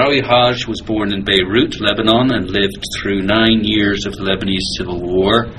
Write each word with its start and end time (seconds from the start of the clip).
Rawi 0.00 0.24
Hage 0.24 0.66
was 0.66 0.80
born 0.80 1.12
in 1.12 1.24
Beirut, 1.26 1.78
Lebanon, 1.78 2.32
and 2.32 2.48
lived 2.48 2.82
through 2.96 3.20
nine 3.20 3.60
years 3.62 4.06
of 4.06 4.16
the 4.16 4.22
Lebanese 4.22 4.64
Civil 4.78 4.98
War. 4.98 5.52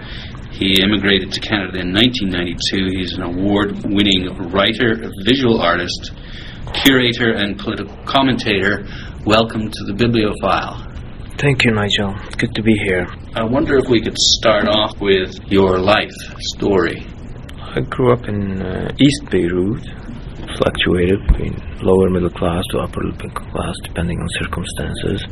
He 0.50 0.82
immigrated 0.82 1.32
to 1.34 1.40
Canada 1.40 1.78
in 1.78 1.94
1992. 1.94 2.90
He's 2.90 3.14
an 3.14 3.22
award 3.22 3.86
winning 3.86 4.26
writer, 4.50 4.98
visual 5.24 5.62
artist, 5.62 6.14
curator, 6.74 7.38
and 7.38 7.60
political 7.60 7.96
commentator. 8.06 8.84
Welcome 9.28 9.70
to 9.70 9.84
the 9.86 9.94
Biblio 9.94 10.34
File. 10.42 10.90
Thank 11.38 11.64
you, 11.64 11.72
Nigel. 11.74 12.16
Good 12.40 12.56
to 12.56 12.64
be 12.64 12.74
here. 12.74 13.06
I 13.36 13.44
wonder 13.44 13.78
if 13.78 13.90
we 13.90 14.02
could 14.02 14.18
start 14.18 14.68
off 14.68 15.00
with 15.00 15.38
your 15.52 15.78
life 15.78 16.18
story. 16.58 17.06
I 17.60 17.82
grew 17.82 18.12
up 18.12 18.28
in 18.28 18.60
uh, 18.60 18.92
East 18.98 19.22
Beirut, 19.30 19.86
fluctuated 20.62 21.26
between 21.28 21.58
lower 21.82 22.10
middle 22.10 22.30
class 22.30 22.64
to 22.72 22.80
upper 22.80 23.02
middle 23.02 23.30
class 23.30 23.76
depending 23.84 24.20
on 24.20 24.28
circumstances. 24.38 25.26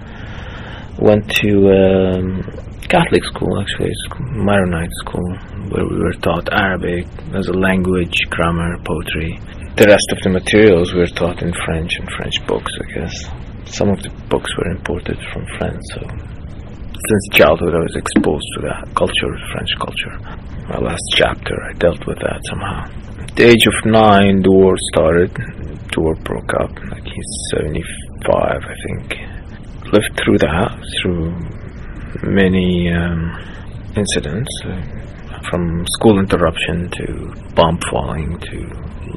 Went 0.98 1.30
to 1.42 1.70
um, 1.70 2.42
Catholic 2.90 3.24
school, 3.24 3.62
actually, 3.62 3.94
Maronite 4.20 4.92
school, 5.06 5.30
where 5.70 5.86
we 5.86 5.98
were 6.00 6.18
taught 6.20 6.52
Arabic 6.52 7.06
as 7.34 7.48
a 7.48 7.54
language, 7.54 8.18
grammar, 8.30 8.78
poetry. 8.84 9.40
The 9.78 9.86
rest 9.86 10.12
of 10.12 10.20
the 10.24 10.30
materials 10.30 10.94
were 10.94 11.08
taught 11.08 11.42
in 11.42 11.54
French 11.66 11.92
and 12.00 12.10
French 12.18 12.36
books, 12.48 12.72
I 12.84 13.00
guess. 13.00 13.16
Some 13.66 13.90
of 13.90 14.02
the 14.02 14.10
books 14.28 14.50
were 14.58 14.72
imported 14.72 15.18
from 15.32 15.46
France, 15.58 15.86
so 15.94 16.02
since 16.02 17.30
childhood 17.32 17.76
I 17.76 17.80
was 17.80 17.96
exposed 17.96 18.48
to 18.56 18.62
that 18.68 18.90
culture, 18.96 19.32
French 19.54 19.72
culture. 19.80 20.49
My 20.70 20.78
last 20.78 21.02
chapter, 21.16 21.56
I 21.68 21.74
dealt 21.80 22.06
with 22.06 22.20
that 22.20 22.42
somehow. 22.46 22.86
At 23.24 23.36
the 23.36 23.44
age 23.50 23.66
of 23.66 23.74
nine, 23.90 24.44
the 24.44 24.52
war 24.52 24.78
started. 24.94 25.34
The 25.34 25.98
war 26.00 26.14
broke 26.22 26.54
up 26.62 26.70
in 26.78 26.94
1975, 26.94 28.70
I 28.70 28.76
think. 28.86 29.18
Lived 29.92 30.14
through 30.22 30.38
that, 30.46 30.70
through 31.02 31.34
many 32.22 32.86
um, 32.94 33.34
incidents, 33.98 34.54
from 35.50 35.88
school 35.98 36.20
interruption 36.20 36.88
to 37.02 37.34
bomb 37.56 37.80
falling 37.90 38.38
to 38.38 38.58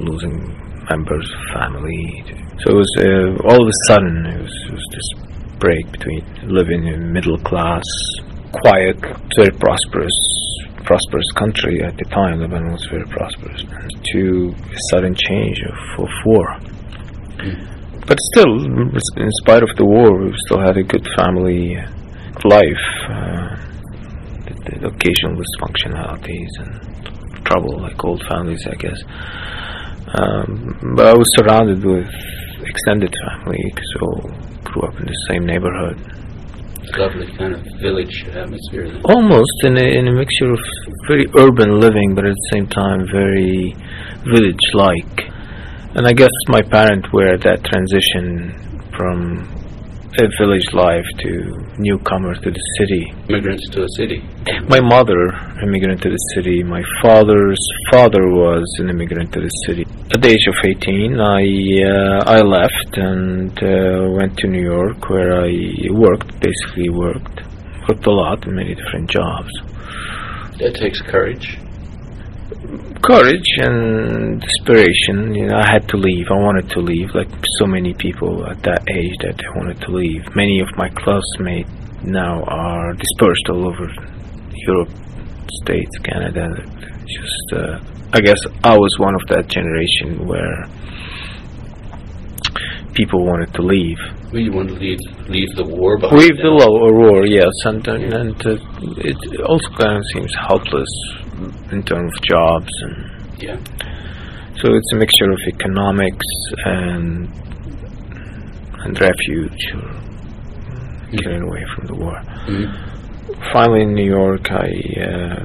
losing 0.01 0.41
members 0.89 1.29
of 1.37 1.41
family. 1.53 2.25
So 2.65 2.73
it 2.73 2.79
was 2.81 2.93
uh, 2.97 3.37
all 3.45 3.61
of 3.61 3.69
a 3.69 3.79
sudden 3.93 4.25
it 4.25 4.41
was, 4.41 4.57
it 4.69 4.73
was 4.73 4.87
this 4.89 5.09
break 5.61 5.85
between 5.93 6.25
living 6.49 6.87
in 6.87 7.13
middle 7.13 7.37
class, 7.37 7.85
quiet, 8.53 8.97
very 9.37 9.53
prosperous, 9.53 10.17
prosperous 10.85 11.31
country 11.37 11.83
at 11.83 11.97
the 11.97 12.05
time. 12.07 12.41
Lebanon 12.41 12.73
was 12.73 12.87
very 12.91 13.07
prosperous, 13.07 13.65
to 14.13 14.55
a 14.55 14.79
sudden 14.91 15.15
change 15.15 15.59
of, 15.63 16.05
of 16.05 16.11
war. 16.27 16.59
But 18.07 18.19
still, 18.35 18.65
in 18.65 19.31
spite 19.43 19.63
of 19.63 19.71
the 19.77 19.85
war, 19.85 20.19
we 20.19 20.33
still 20.47 20.61
had 20.61 20.77
a 20.77 20.83
good 20.83 21.07
family 21.17 21.77
life. 22.45 22.87
Uh, 23.09 23.57
the, 24.47 24.79
the 24.81 24.89
occasional 24.89 25.39
dysfunctionalities 25.39 26.51
and 26.59 26.93
trouble, 27.45 27.81
like 27.81 28.03
old 28.05 28.23
families, 28.27 28.67
I 28.67 28.75
guess. 28.75 28.99
Um, 30.15 30.95
but 30.97 31.07
I 31.07 31.15
was 31.15 31.27
surrounded 31.39 31.85
with 31.85 32.11
extended 32.63 33.15
family, 33.27 33.63
so 33.95 34.31
grew 34.65 34.83
up 34.83 34.99
in 34.99 35.07
the 35.07 35.19
same 35.29 35.47
neighborhood. 35.47 35.99
Lovely 36.99 37.27
kind 37.39 37.55
of 37.55 37.63
village 37.81 38.25
atmosphere. 38.29 38.89
Then. 38.89 39.03
Almost 39.05 39.65
in 39.65 39.79
a, 39.79 39.99
in 39.99 40.09
a 40.09 40.13
mixture 40.13 40.53
of 40.53 40.61
very 41.07 41.27
urban 41.39 41.81
living, 41.81 42.15
but 42.15 42.27
at 42.27 42.35
the 42.35 42.49
same 42.53 42.67
time 42.67 43.07
very 43.11 43.75
village-like. 44.25 45.31
And 45.95 46.07
I 46.07 46.13
guess 46.13 46.31
my 46.49 46.63
parents 46.63 47.09
were 47.13 47.29
at 47.29 47.43
that 47.43 47.65
transition 47.65 48.59
from 48.97 49.62
a 50.19 50.29
village 50.39 50.69
life 50.75 51.07
to 51.21 51.31
newcomer 51.79 52.35
to 52.35 52.51
the 52.51 52.65
city. 52.79 53.03
Immigrants 53.29 53.69
to 53.71 53.85
a 53.85 53.89
city. 53.97 54.21
My 54.69 54.81
mother, 54.81 55.33
immigrant 55.63 56.03
to 56.03 56.11
the 56.11 56.23
city. 56.35 56.63
My 56.63 56.83
father's 57.01 57.59
father 57.91 58.29
was 58.29 58.65
an 58.79 58.91
immigrant 58.91 59.33
to 59.33 59.41
the 59.41 59.49
city. 59.67 59.87
At 60.13 60.21
the 60.21 60.29
age 60.29 60.47
of 60.49 60.57
18, 60.63 61.19
I 61.19 61.43
uh, 61.83 62.25
I 62.27 62.41
left 62.43 62.99
and 62.99 63.53
uh, 63.63 64.11
went 64.11 64.37
to 64.39 64.49
New 64.49 64.63
York, 64.63 65.09
where 65.09 65.41
I 65.41 65.53
worked. 65.91 66.39
Basically, 66.41 66.91
worked 66.91 67.41
worked 67.89 68.07
a 68.07 68.13
lot 68.13 68.47
in 68.47 68.55
many 68.55 68.75
different 68.75 69.09
jobs. 69.11 69.51
That 70.59 70.75
takes 70.75 71.01
courage. 71.01 71.59
Courage 73.03 73.59
and 73.59 74.41
desperation. 74.41 75.35
You 75.35 75.47
know, 75.49 75.57
I 75.57 75.69
had 75.73 75.89
to 75.89 75.97
leave. 75.97 76.27
I 76.31 76.39
wanted 76.39 76.71
to 76.71 76.81
leave, 76.81 77.13
like 77.15 77.29
so 77.59 77.67
many 77.67 77.95
people 77.95 78.47
at 78.47 78.63
that 78.63 78.89
age 78.89 79.17
that 79.23 79.39
they 79.39 79.49
wanted 79.57 79.81
to 79.81 79.91
leave. 79.91 80.23
Many 80.37 80.61
of 80.61 80.69
my 80.77 80.89
classmates 80.89 81.69
now 82.05 82.45
are 82.45 82.93
dispersed 82.95 83.47
all 83.51 83.67
over 83.67 83.91
Europe, 84.55 84.91
States, 85.65 85.99
Canada. 86.05 86.47
Just, 87.07 87.53
uh, 87.53 87.81
I 88.13 88.21
guess 88.21 88.39
I 88.63 88.77
was 88.77 88.97
one 88.99 89.17
of 89.17 89.27
that 89.31 89.49
generation 89.49 90.25
where 90.25 90.69
people 92.95 93.25
wanted 93.27 93.53
to 93.55 93.63
leave. 93.63 93.99
Well, 94.33 94.43
you 94.43 94.53
want 94.53 94.69
to 94.69 94.75
leave 94.77 95.01
leave 95.29 95.49
the 95.57 95.65
war 95.65 95.99
behind. 95.99 96.21
Leave 96.21 96.37
the 96.37 96.49
low 96.49 96.93
war, 96.93 97.27
yes, 97.27 97.51
and 97.65 97.87
and, 97.89 98.13
and 98.13 98.47
uh, 98.47 98.57
it 98.99 99.41
also 99.41 99.69
kind 99.71 99.97
of 99.99 100.05
seems 100.15 100.33
helpless 100.37 100.89
in 101.71 101.83
terms 101.83 102.11
of 102.17 102.23
jobs 102.35 102.73
and 102.85 102.95
Yeah. 103.47 103.57
so 104.61 104.65
it's 104.79 104.91
a 104.95 104.97
mixture 104.97 105.31
of 105.31 105.41
economics 105.55 106.27
and 106.65 107.29
and 108.85 109.01
refuge 109.01 109.63
or 109.75 109.91
getting 111.23 111.43
away 111.49 111.65
from 111.75 111.87
the 111.87 111.95
war. 111.95 112.19
Mhm. 112.47 112.69
Finally, 113.53 113.83
in 113.83 113.95
New 113.95 114.11
York, 114.21 114.45
I 114.51 114.69
uh, 115.09 115.45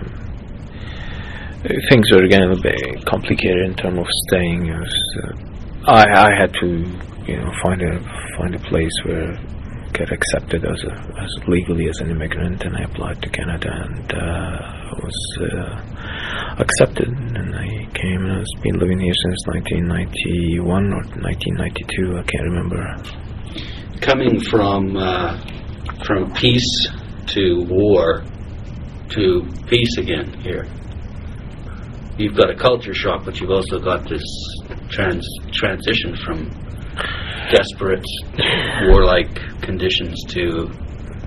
things 1.90 2.06
were 2.12 2.28
getting 2.28 2.48
a 2.50 2.54
little 2.54 2.64
bit 2.64 3.06
complicated 3.06 3.64
in 3.70 3.76
terms 3.76 4.00
of 4.00 4.08
staying. 4.28 4.62
Was, 4.70 4.96
uh, 5.24 5.32
I 6.00 6.04
I 6.28 6.30
had 6.42 6.52
to 6.62 6.68
you 7.30 7.38
know 7.38 7.52
find 7.64 7.82
a 7.82 7.94
find 8.38 8.56
a 8.56 8.60
place 8.72 8.96
where 9.06 9.38
get 9.98 10.12
accepted 10.12 10.64
as 10.64 10.84
a 10.84 10.94
as 11.20 11.32
legally 11.48 11.90
as 11.90 12.00
an 12.00 12.12
immigrant, 12.12 12.64
and 12.64 12.78
I 12.78 12.84
applied 12.84 13.22
to 13.24 13.30
Canada 13.30 13.70
and 13.72 14.14
uh, 14.14 14.78
was 15.02 15.20
uh, 15.42 16.62
accepted, 16.62 17.08
and 17.08 17.56
I 17.56 17.68
came 17.94 18.22
and 18.26 18.40
I've 18.40 18.64
been 18.64 18.78
living 18.78 19.00
here 19.00 19.14
since 19.26 19.40
1991 19.48 20.94
or 20.94 21.04
1992. 21.26 22.18
I 22.18 22.24
can't 22.24 22.44
remember. 22.44 22.82
Coming 24.02 24.40
from 24.40 24.96
uh, 24.98 25.42
from 26.06 26.32
peace 26.34 26.88
to 27.34 27.66
war 27.68 28.24
to 29.10 29.48
peace 29.68 29.98
again 29.98 30.32
here. 30.42 30.68
You've 32.20 32.36
got 32.36 32.50
a 32.50 32.56
culture 32.56 32.94
shock, 32.94 33.26
but 33.26 33.40
you've 33.40 33.52
also 33.52 33.80
got 33.80 34.08
this 34.08 34.26
trans 34.90 35.28
transition 35.52 36.16
from 36.24 36.67
desperate 37.52 38.06
warlike 38.88 39.36
conditions 39.62 40.16
to 40.30 40.70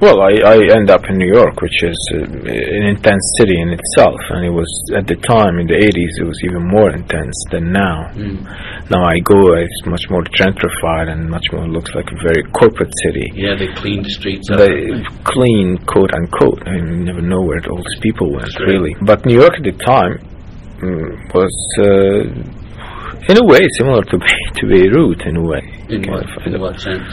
Well, 0.01 0.21
I, 0.23 0.33
I 0.55 0.57
end 0.79 0.89
up 0.91 1.05
in 1.11 1.17
New 1.19 1.29
York, 1.29 1.61
which 1.61 1.79
is 1.83 2.01
uh, 2.15 2.25
an 2.25 2.85
intense 2.97 3.25
city 3.39 3.57
in 3.61 3.69
itself, 3.79 4.19
and 4.33 4.47
it 4.47 4.55
was 4.63 4.71
at 4.97 5.07
the 5.07 5.17
time 5.17 5.59
in 5.61 5.67
the 5.67 5.77
80s 5.77 6.13
it 6.23 6.27
was 6.33 6.41
even 6.49 6.63
more 6.77 6.89
intense 7.01 7.37
than 7.53 7.71
now. 7.73 8.09
mm, 8.17 8.41
Now 8.89 9.05
I 9.05 9.19
go, 9.21 9.39
it's 9.61 9.83
much 9.85 10.09
more 10.09 10.25
gentrified 10.41 11.13
and 11.13 11.29
much 11.29 11.47
more 11.53 11.69
looks 11.69 11.93
like 11.95 12.09
a 12.13 12.19
very 12.29 12.43
corporate 12.61 12.93
city. 13.05 13.27
yeah, 13.35 13.55
they 13.61 13.69
cleaned 13.83 14.07
the 14.07 14.15
streets 14.21 14.49
up. 14.51 14.57
They 14.59 15.05
clean, 15.25 15.77
quote 15.85 16.13
unquote. 16.15 16.61
I 16.67 16.77
never 17.11 17.21
know 17.21 17.43
where 17.43 17.61
all 17.71 17.83
these 17.85 18.01
people 18.01 18.33
went, 18.33 18.53
really. 18.61 18.97
But 19.03 19.27
New 19.27 19.39
York 19.45 19.55
at 19.61 19.65
the 19.65 19.77
time 19.85 20.17
mm, 20.81 21.35
was, 21.37 21.55
uh, 21.77 22.60
in 23.29 23.37
a 23.37 23.45
way, 23.45 23.61
similar 23.79 24.03
to 24.03 24.17
Be- 24.19 24.51
to 24.61 24.67
Beirut, 24.67 25.21
in 25.27 25.37
a 25.37 25.43
way. 25.43 25.63
in 25.89 26.03
what, 26.11 26.27
in 26.47 26.61
what 26.61 26.81
sense? 26.81 27.05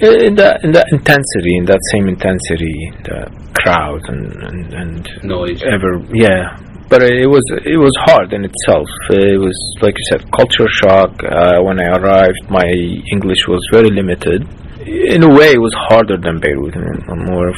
in 0.00 0.34
that 0.36 0.60
in 0.64 0.72
that 0.72 0.86
intensity, 0.92 1.56
in 1.56 1.64
that 1.66 1.80
same 1.92 2.08
intensity, 2.08 2.76
the 3.04 3.18
crowd 3.54 4.00
and 4.08 4.24
and, 4.48 4.72
and 4.74 5.08
Noise. 5.24 5.62
ever 5.64 6.00
yeah. 6.12 6.56
But 6.88 7.02
it 7.02 7.26
was 7.28 7.42
it 7.64 7.78
was 7.80 7.92
hard 8.06 8.32
in 8.32 8.44
itself. 8.44 8.86
It 9.10 9.40
was 9.40 9.56
like 9.80 9.94
you 9.96 10.04
said, 10.10 10.30
culture 10.30 10.68
shock. 10.68 11.10
Uh, 11.24 11.58
when 11.64 11.80
I 11.80 11.88
arrived, 11.96 12.44
my 12.50 12.66
English 13.10 13.48
was 13.48 13.60
very 13.72 13.88
limited. 13.90 14.46
In 14.86 15.22
a 15.22 15.32
way, 15.32 15.52
it 15.52 15.60
was 15.60 15.72
harder 15.88 16.18
than 16.18 16.40
Beirut. 16.40 16.76
In 16.76 16.84
a 16.84 17.16
more 17.16 17.48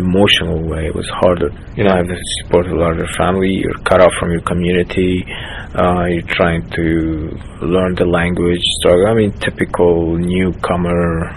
emotional 0.00 0.62
way, 0.66 0.86
it 0.86 0.94
was 0.94 1.06
harder. 1.12 1.52
You 1.76 1.84
know, 1.84 1.92
I 1.92 1.98
have 1.98 2.08
the 2.08 2.16
support 2.40 2.64
of 2.66 2.72
a 2.72 2.76
larger 2.76 3.06
family. 3.18 3.52
You're 3.52 3.76
cut 3.84 4.00
off 4.00 4.12
from 4.18 4.32
your 4.32 4.40
community. 4.40 5.26
Uh, 5.76 6.06
you're 6.08 6.22
trying 6.22 6.64
to 6.70 7.36
learn 7.60 7.94
the 7.96 8.06
language. 8.06 8.60
Struggle. 8.80 9.08
I 9.08 9.14
mean, 9.14 9.32
typical 9.44 10.16
newcomer 10.16 11.36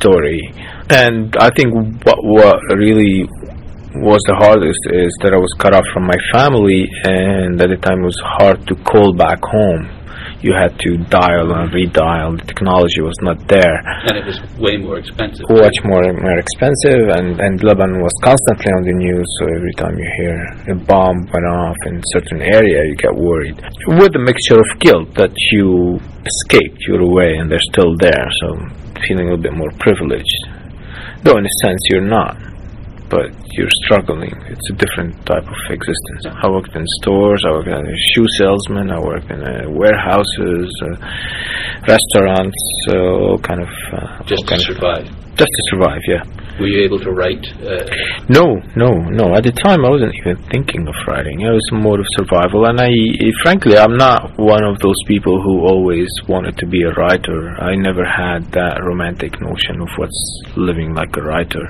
story. 0.00 0.40
And 0.88 1.36
I 1.36 1.50
think 1.50 1.74
what 2.06 2.16
what 2.24 2.56
really 2.72 3.28
was 4.00 4.22
the 4.28 4.36
hardest 4.36 4.80
is 4.92 5.12
that 5.20 5.34
I 5.34 5.36
was 5.36 5.52
cut 5.58 5.74
off 5.74 5.84
from 5.92 6.04
my 6.04 6.16
family, 6.32 6.88
and 7.04 7.60
at 7.60 7.68
the 7.68 7.76
time 7.76 8.00
it 8.00 8.04
was 8.04 8.20
hard 8.24 8.66
to 8.68 8.74
call 8.76 9.12
back 9.12 9.44
home. 9.44 9.97
You 10.40 10.54
had 10.54 10.78
to 10.86 10.96
dial 11.10 11.50
and 11.50 11.70
redial. 11.70 12.38
The 12.38 12.46
technology 12.46 13.00
was 13.02 13.18
not 13.22 13.38
there. 13.48 13.82
And 14.06 14.16
it 14.16 14.26
was 14.26 14.38
way 14.58 14.76
more 14.78 14.98
expensive. 14.98 15.44
Much 15.50 15.78
more 15.84 16.06
more 16.14 16.38
expensive, 16.38 17.10
and 17.10 17.40
and 17.40 17.62
Lebanon 17.62 18.00
was 18.00 18.14
constantly 18.22 18.70
on 18.72 18.82
the 18.86 18.94
news. 18.94 19.26
So 19.40 19.42
every 19.50 19.74
time 19.74 19.94
you 19.98 20.08
hear 20.22 20.36
a 20.72 20.76
bomb 20.86 21.26
went 21.34 21.46
off 21.46 21.76
in 21.86 21.98
a 21.98 22.06
certain 22.14 22.40
area, 22.42 22.78
you 22.86 22.96
get 22.96 23.14
worried. 23.14 23.58
With 23.98 24.14
a 24.14 24.22
mixture 24.22 24.58
of 24.58 24.68
guilt 24.78 25.14
that 25.14 25.34
you 25.50 25.98
escaped, 26.22 26.86
you're 26.86 27.02
away, 27.02 27.36
and 27.36 27.50
they're 27.50 27.68
still 27.72 27.96
there. 27.98 28.28
So 28.40 28.46
feeling 29.06 29.28
a 29.28 29.34
little 29.34 29.42
bit 29.42 29.54
more 29.54 29.70
privileged. 29.78 30.38
Though 31.22 31.36
in 31.36 31.44
a 31.44 31.54
sense 31.66 31.80
you're 31.90 32.00
not, 32.00 32.38
but 33.10 33.30
you're 33.56 33.72
struggling. 33.84 34.32
It's 34.48 34.70
a 34.70 34.74
different 34.74 35.14
type 35.26 35.44
of 35.46 35.56
existence. 35.70 36.26
I 36.26 36.48
worked 36.50 36.74
in 36.76 36.84
stores, 37.02 37.42
I 37.46 37.50
worked 37.52 37.68
as 37.68 37.80
a 37.80 37.96
shoe 38.14 38.26
salesman, 38.38 38.90
I 38.90 39.00
worked 39.00 39.30
in 39.30 39.40
uh, 39.42 39.64
warehouses, 39.70 40.70
uh, 40.82 40.96
restaurants, 41.86 42.56
all 42.90 43.38
kind 43.38 43.62
of. 43.62 43.68
Uh, 43.92 44.22
Just 44.24 44.42
to 44.44 44.48
kind 44.48 44.60
of- 44.62 44.66
survive. 44.76 45.06
just 45.36 45.52
to 45.56 45.62
survive, 45.70 46.00
yeah. 46.08 46.22
Were 46.58 46.66
you 46.66 46.82
able 46.82 46.98
to 46.98 47.12
write? 47.12 47.46
Uh, 47.62 47.86
No, 48.28 48.60
no, 48.74 48.90
no. 49.20 49.32
At 49.36 49.44
the 49.44 49.52
time, 49.52 49.84
I 49.86 49.90
wasn't 49.90 50.12
even 50.16 50.36
thinking 50.50 50.88
of 50.88 50.94
writing. 51.06 51.40
It 51.40 51.50
was 51.50 51.62
a 51.70 51.76
mode 51.76 52.00
of 52.00 52.06
survival, 52.18 52.66
and 52.66 52.80
I, 52.80 52.90
frankly, 53.44 53.78
I'm 53.78 53.96
not 53.96 54.36
one 54.36 54.64
of 54.64 54.76
those 54.80 54.98
people 55.06 55.40
who 55.40 55.60
always 55.60 56.08
wanted 56.26 56.58
to 56.58 56.66
be 56.66 56.82
a 56.82 56.90
writer. 56.98 57.54
I 57.62 57.76
never 57.76 58.04
had 58.04 58.50
that 58.58 58.82
romantic 58.82 59.40
notion 59.40 59.80
of 59.80 59.88
what's 59.98 60.20
living 60.56 60.94
like 60.94 61.16
a 61.16 61.22
writer. 61.22 61.64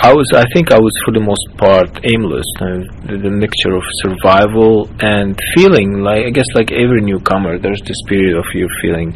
I 0.00 0.12
was, 0.12 0.26
I 0.34 0.44
think, 0.54 0.72
I 0.72 0.78
was 0.78 0.92
for 1.04 1.12
the 1.12 1.20
most 1.20 1.44
part 1.56 1.92
aimless. 2.08 2.48
Uh, 2.56 2.88
the, 3.04 3.20
the 3.20 3.30
mixture 3.30 3.76
of 3.76 3.84
survival 4.00 4.88
and 5.00 5.38
feeling 5.54 6.00
like, 6.00 6.24
I 6.24 6.30
guess, 6.30 6.48
like 6.54 6.72
every 6.72 7.00
newcomer, 7.02 7.58
there's 7.58 7.82
this 7.84 8.00
period 8.08 8.36
of 8.36 8.44
you 8.54 8.66
feeling 8.80 9.14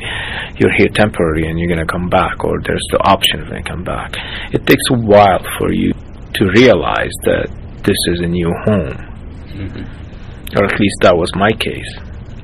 you're 0.61 0.73
here 0.77 0.89
temporary 0.93 1.49
and 1.49 1.59
you're 1.59 1.69
gonna 1.69 1.87
come 1.89 2.09
back, 2.09 2.45
or 2.45 2.61
there's 2.65 2.85
the 2.93 3.01
option 3.09 3.41
of 3.43 3.49
gonna 3.49 3.63
come 3.63 3.83
back. 3.83 4.13
It 4.53 4.67
takes 4.67 4.85
a 4.93 4.99
while 5.01 5.41
for 5.59 5.73
you 5.73 5.93
to 6.35 6.43
realize 6.53 7.13
that 7.25 7.49
this 7.83 7.97
is 8.13 8.21
a 8.21 8.29
new 8.29 8.53
home, 8.69 8.93
or 10.57 10.65
at 10.69 10.79
least 10.79 10.97
that 11.01 11.17
was 11.17 11.31
my 11.35 11.51
case. 11.57 11.89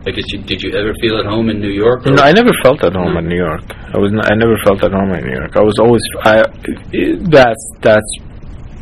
I 0.06 0.11
guess 0.11 0.25
you, 0.33 0.39
did 0.43 0.62
you 0.62 0.71
ever 0.77 0.93
feel 1.01 1.17
at 1.19 1.25
home 1.25 1.49
in 1.49 1.61
New 1.61 1.73
York? 1.73 2.05
No, 2.05 2.23
I 2.23 2.33
never 2.33 2.53
felt 2.62 2.85
at 2.85 2.93
home 2.93 3.17
in 3.17 3.27
New 3.27 3.39
York. 3.41 3.65
I 3.95 3.99
was 3.99 4.12
not, 4.12 4.31
I 4.31 4.35
never 4.37 4.56
felt 4.65 4.85
at 4.85 4.93
home 4.93 5.11
in 5.12 5.25
New 5.25 5.33
York. 5.33 5.56
I 5.56 5.62
was 5.62 5.79
always 5.79 6.03
I 6.23 6.45
that's 7.33 7.65
that's 7.81 8.12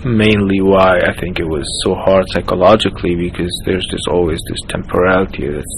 mainly 0.05 0.61
why 0.61 0.99
I 0.99 1.13
think 1.21 1.39
it 1.39 1.47
was 1.47 1.63
so 1.85 1.95
hard 1.95 2.25
psychologically 2.35 3.15
because 3.15 3.55
there's 3.65 3.87
just 3.87 4.09
always 4.09 4.41
this 4.51 4.59
temporality 4.69 5.47
that's 5.47 5.77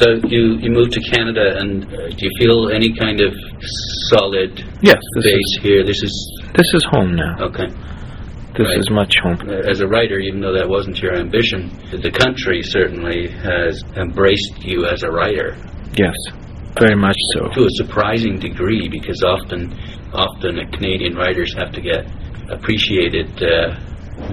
So 0.00 0.06
you 0.24 0.56
you 0.56 0.70
moved 0.70 0.92
to 0.92 1.02
Canada, 1.12 1.60
and 1.60 1.84
uh, 1.84 2.08
do 2.08 2.20
you 2.24 2.32
feel 2.40 2.70
any 2.72 2.92
kind 2.96 3.20
of 3.20 3.32
solid 4.08 4.52
yes 4.80 5.00
this 5.16 5.24
is 5.24 5.32
base 5.32 5.52
here? 5.62 5.84
This 5.84 6.00
is 6.02 6.14
this 6.56 6.70
is 6.72 6.82
home 6.92 7.12
now. 7.14 7.36
okay. 7.48 7.68
This 8.58 8.66
right. 8.66 8.78
is 8.78 8.90
much 8.90 9.14
home. 9.22 9.38
As 9.70 9.80
a 9.80 9.86
writer, 9.86 10.18
even 10.18 10.40
though 10.40 10.52
that 10.52 10.68
wasn't 10.68 11.00
your 11.00 11.14
ambition, 11.14 11.70
the 11.92 12.10
country 12.10 12.60
certainly 12.60 13.28
has 13.28 13.84
embraced 13.94 14.66
you 14.66 14.84
as 14.84 15.04
a 15.04 15.10
writer 15.10 15.56
Yes, 15.94 16.14
very 16.78 16.96
much 16.96 17.16
so. 17.34 17.48
to 17.54 17.64
a 17.64 17.70
surprising 17.78 18.38
degree, 18.38 18.88
because 18.88 19.22
often, 19.22 19.72
often 20.12 20.58
uh, 20.58 20.70
Canadian 20.72 21.14
writers 21.14 21.54
have 21.54 21.70
to 21.72 21.80
get 21.80 22.04
appreciated 22.50 23.30
uh, 23.42 23.78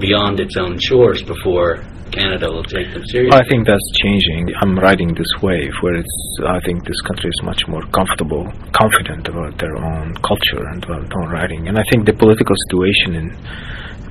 beyond 0.00 0.40
its 0.40 0.56
own 0.56 0.78
shores 0.78 1.22
before 1.22 1.84
Canada 2.10 2.50
will 2.50 2.64
take 2.64 2.92
them 2.92 3.04
seriously. 3.06 3.36
I 3.36 3.46
think 3.48 3.66
that's 3.66 3.90
changing. 4.02 4.50
I'm 4.60 4.78
riding 4.78 5.14
this 5.14 5.30
wave 5.42 5.72
where 5.82 5.94
it's. 5.94 6.38
I 6.46 6.60
think 6.60 6.84
this 6.84 7.00
country 7.02 7.30
is 7.30 7.40
much 7.42 7.66
more 7.68 7.82
comfortable, 7.94 8.46
confident 8.72 9.28
about 9.28 9.58
their 9.58 9.76
own 9.76 10.14
culture 10.22 10.66
and 10.70 10.82
about 10.84 11.08
their 11.10 11.22
own 11.22 11.30
writing. 11.30 11.68
And 11.68 11.78
I 11.78 11.82
think 11.90 12.06
the 12.06 12.14
political 12.14 12.54
situation 12.68 13.14
in 13.14 13.36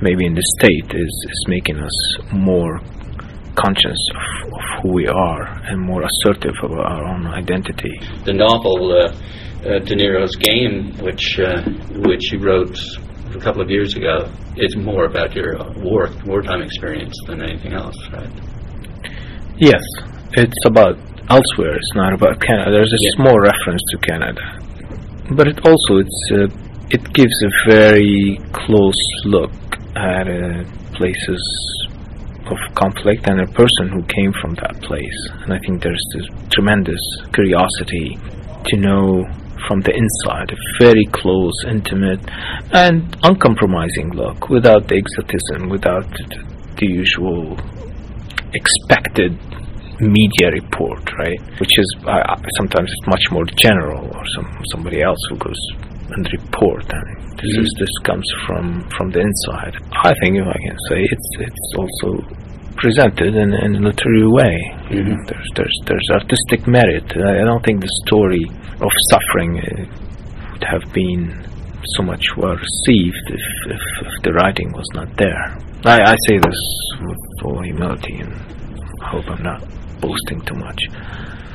maybe 0.02 0.26
in 0.26 0.34
the 0.34 0.46
state 0.58 0.90
is 0.94 1.26
is 1.30 1.44
making 1.48 1.78
us 1.78 2.18
more 2.32 2.80
conscious 3.54 3.98
of, 4.14 4.52
of 4.52 4.64
who 4.82 4.92
we 4.92 5.06
are 5.06 5.42
and 5.68 5.80
more 5.80 6.02
assertive 6.02 6.54
about 6.62 6.86
our 6.92 7.04
own 7.06 7.26
identity. 7.26 7.92
the 8.24 8.32
novel 8.32 8.92
uh, 8.92 9.08
uh, 9.66 9.78
De 9.80 9.94
Niro's 9.96 10.36
Game, 10.36 10.92
which 11.02 11.38
uh, 11.40 11.62
which 12.08 12.32
you 12.32 12.38
wrote 12.38 12.78
a 13.34 13.38
couple 13.40 13.62
of 13.62 13.70
years 13.70 13.94
ago, 13.96 14.30
is 14.56 14.76
more 14.76 15.04
about 15.06 15.34
your 15.34 15.56
war 15.82 16.10
wartime 16.26 16.62
experience 16.62 17.16
than 17.26 17.42
anything 17.42 17.72
else, 17.72 17.96
right? 18.12 18.30
Yes, 19.58 19.82
it's 20.32 20.60
about 20.66 20.98
elsewhere. 21.30 21.74
It's 21.76 21.94
not 21.94 22.12
about 22.12 22.40
Canada. 22.40 22.70
There's 22.70 22.92
a 22.92 23.00
Yeah. 23.00 23.16
small 23.16 23.38
reference 23.40 23.82
to 23.92 23.96
Canada, 24.10 24.44
but 25.38 25.48
it 25.48 25.58
also 25.66 25.92
it's 26.04 26.20
uh, 26.32 26.46
it 26.90 27.02
gives 27.14 27.36
a 27.42 27.50
very 27.70 28.38
close 28.52 29.02
look 29.24 29.50
at 29.96 30.28
uh, 30.28 30.64
places 30.92 31.42
of 32.46 32.58
conflict 32.74 33.26
and 33.26 33.40
a 33.40 33.46
person 33.52 33.88
who 33.90 34.02
came 34.04 34.32
from 34.40 34.54
that 34.56 34.80
place. 34.82 35.20
And 35.42 35.52
I 35.52 35.58
think 35.58 35.82
there's 35.82 36.04
this 36.14 36.26
tremendous 36.50 37.00
curiosity 37.32 38.18
to 38.66 38.76
know 38.76 39.24
from 39.66 39.80
the 39.80 39.90
inside, 39.90 40.52
a 40.52 40.56
very 40.78 41.06
close, 41.06 41.54
intimate, 41.66 42.20
and 42.72 43.16
uncompromising 43.24 44.10
look, 44.14 44.48
without 44.48 44.86
the 44.86 44.94
exotism, 44.94 45.68
without 45.68 46.06
the, 46.76 46.86
usual 46.86 47.58
expected 48.52 49.32
media 49.98 50.52
report, 50.52 51.02
right? 51.18 51.40
Which 51.58 51.78
is 51.78 51.96
uh, 52.06 52.36
sometimes 52.58 52.92
much 53.08 53.24
more 53.32 53.44
general, 53.56 54.06
or 54.14 54.22
some 54.36 54.62
somebody 54.72 55.02
else 55.02 55.18
who 55.30 55.36
goes 55.36 55.62
and 56.10 56.28
report. 56.32 56.84
And 56.92 57.15
this 57.36 57.52
is 57.62 57.68
this 57.78 57.94
comes 58.04 58.26
from 58.46 58.88
from 58.96 59.10
the 59.10 59.20
inside. 59.20 59.74
I 60.02 60.12
think, 60.20 60.36
if 60.36 60.46
I 60.46 60.58
can 60.66 60.76
say, 60.88 61.00
it's 61.14 61.30
it's 61.38 61.72
also 61.76 62.08
presented 62.76 63.34
in, 63.36 63.52
in 63.54 63.76
a 63.76 63.80
literary 63.88 64.28
way. 64.28 64.56
Mhm. 64.90 65.16
There's 65.28 65.48
there's 65.56 65.76
there's 65.86 66.08
artistic 66.12 66.66
merit. 66.66 67.04
I, 67.16 67.42
I 67.42 67.44
don't 67.44 67.64
think 67.64 67.80
the 67.80 67.92
story 68.06 68.44
of 68.80 68.90
suffering 69.12 69.60
uh, 69.60 70.52
would 70.52 70.64
have 70.64 70.84
been 70.92 71.44
so 71.96 72.02
much 72.02 72.24
well 72.36 72.56
received 72.56 73.24
if, 73.30 73.46
if, 73.70 73.80
if 74.06 74.22
the 74.24 74.32
writing 74.32 74.72
was 74.72 74.88
not 74.94 75.08
there. 75.16 75.56
I, 75.84 76.12
I 76.12 76.16
say 76.28 76.38
this 76.38 76.60
with 77.00 77.44
all 77.44 77.62
humility 77.62 78.16
and 78.16 78.34
hope 79.02 79.24
I'm 79.28 79.42
not 79.42 79.62
boasting 80.00 80.40
too 80.42 80.56
much. 80.56 80.80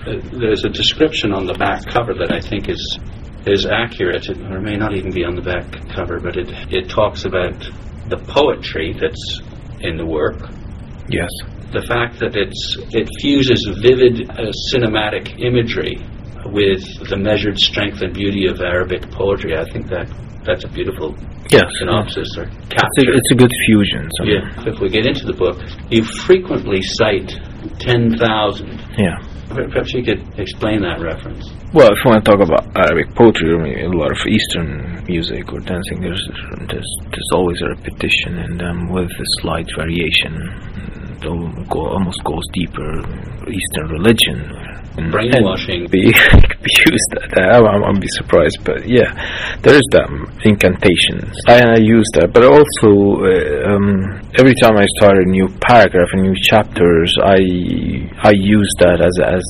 Uh, 0.08 0.20
there's 0.40 0.64
a 0.64 0.70
description 0.70 1.34
on 1.34 1.46
the 1.46 1.54
back 1.54 1.86
cover 1.86 2.14
that 2.14 2.32
I 2.32 2.40
think 2.40 2.70
is 2.70 2.82
is 3.46 3.66
accurate, 3.66 4.30
It- 4.30 4.38
or 4.52 4.60
may 4.62 4.76
not 4.76 4.94
even 4.96 5.12
be 5.12 5.24
on 5.26 5.36
the 5.36 5.42
back 5.42 5.66
cover, 5.90 6.20
but 6.20 6.38
it 6.38 6.50
it 6.72 6.90
talks 6.90 7.26
about 7.26 7.58
the 8.10 8.18
poetry 8.18 8.94
that's 9.00 9.42
in 9.82 9.98
the 9.98 10.06
work, 10.06 10.50
Yes. 11.10 11.30
the 11.72 11.82
fact 11.82 12.20
that 12.20 12.36
it's 12.36 12.78
it 12.94 13.08
fuses 13.22 13.62
vivid 13.82 14.30
uh, 14.30 14.52
cinematic 14.74 15.40
imagery 15.40 15.98
with 16.48 16.84
the 17.10 17.18
measured 17.18 17.58
strength 17.60 18.02
and 18.02 18.14
beauty 18.14 18.48
of 18.48 18.62
Arabic 18.62 19.10
poetry. 19.12 19.56
I 19.58 19.64
think 19.72 19.88
that 19.90 20.08
that's 20.44 20.64
a 20.64 20.68
beautiful 20.70 21.16
Yes. 21.52 21.64
synopsis 21.80 22.28
or 22.38 22.44
It's 22.44 22.56
a, 22.56 22.76
capture. 22.76 23.14
it's 23.14 23.32
a 23.32 23.36
good 23.36 23.52
fusion. 23.66 24.10
So 24.18 24.24
Yeah. 24.26 24.70
If 24.72 24.80
we 24.80 24.90
get 24.90 25.06
into 25.06 25.26
the 25.26 25.34
book, 25.34 25.58
you 25.90 26.04
frequently 26.04 26.82
cite 26.82 27.40
ten 27.80 28.18
thousand. 28.18 28.80
yeah. 28.98 29.18
Perhaps 29.50 29.94
you 29.94 30.04
could 30.04 30.22
explain 30.38 30.82
that 30.82 31.00
reference. 31.02 31.44
Well, 31.74 31.88
if 31.88 32.04
you 32.04 32.12
want 32.12 32.26
to 32.26 32.32
talk 32.32 32.42
about 32.44 32.68
Arabic 32.76 33.16
poetry, 33.16 33.56
I 33.56 33.64
mean, 33.64 33.80
a 33.94 33.98
lot 33.98 34.12
of 34.12 34.20
Eastern 34.28 35.06
music 35.08 35.54
or 35.54 35.60
dancing, 35.62 36.02
there's, 36.02 36.20
there's 36.68 36.92
there's 37.08 37.30
always 37.34 37.62
a 37.62 37.70
repetition 37.70 38.40
in 38.40 38.58
them 38.58 38.92
with 38.92 39.08
a 39.08 39.26
slight 39.40 39.68
variation. 39.78 40.36
It 41.16 41.70
go- 41.70 41.88
almost 41.96 42.22
goes 42.26 42.44
deeper. 42.52 43.00
Eastern 43.48 43.88
religion, 43.88 44.38
and- 44.98 45.12
Brainwashing. 45.12 45.84
and 45.84 45.92
be, 45.96 46.12
be 46.12 46.74
used. 46.92 47.10
That 47.16 47.56
I, 47.56 47.64
I'm, 47.64 47.84
I'm 47.88 48.00
be 48.02 48.08
surprised, 48.20 48.60
but 48.66 48.84
yeah, 48.86 49.08
there 49.64 49.76
is 49.76 49.88
that 49.96 50.12
incantations. 50.44 51.32
I, 51.48 51.64
I 51.64 51.80
use 51.80 52.06
that, 52.20 52.32
but 52.34 52.44
also 52.44 53.24
uh, 53.24 53.72
um, 53.72 54.20
every 54.36 54.54
time 54.60 54.76
I 54.76 54.86
start 55.00 55.24
a 55.24 55.30
new 55.30 55.48
paragraph, 55.64 56.10
a 56.12 56.18
new 56.20 56.36
chapters, 56.36 57.16
I 57.24 57.40
I 58.28 58.36
use 58.36 58.68
that 58.84 59.00
as 59.00 59.16
as 59.24 59.44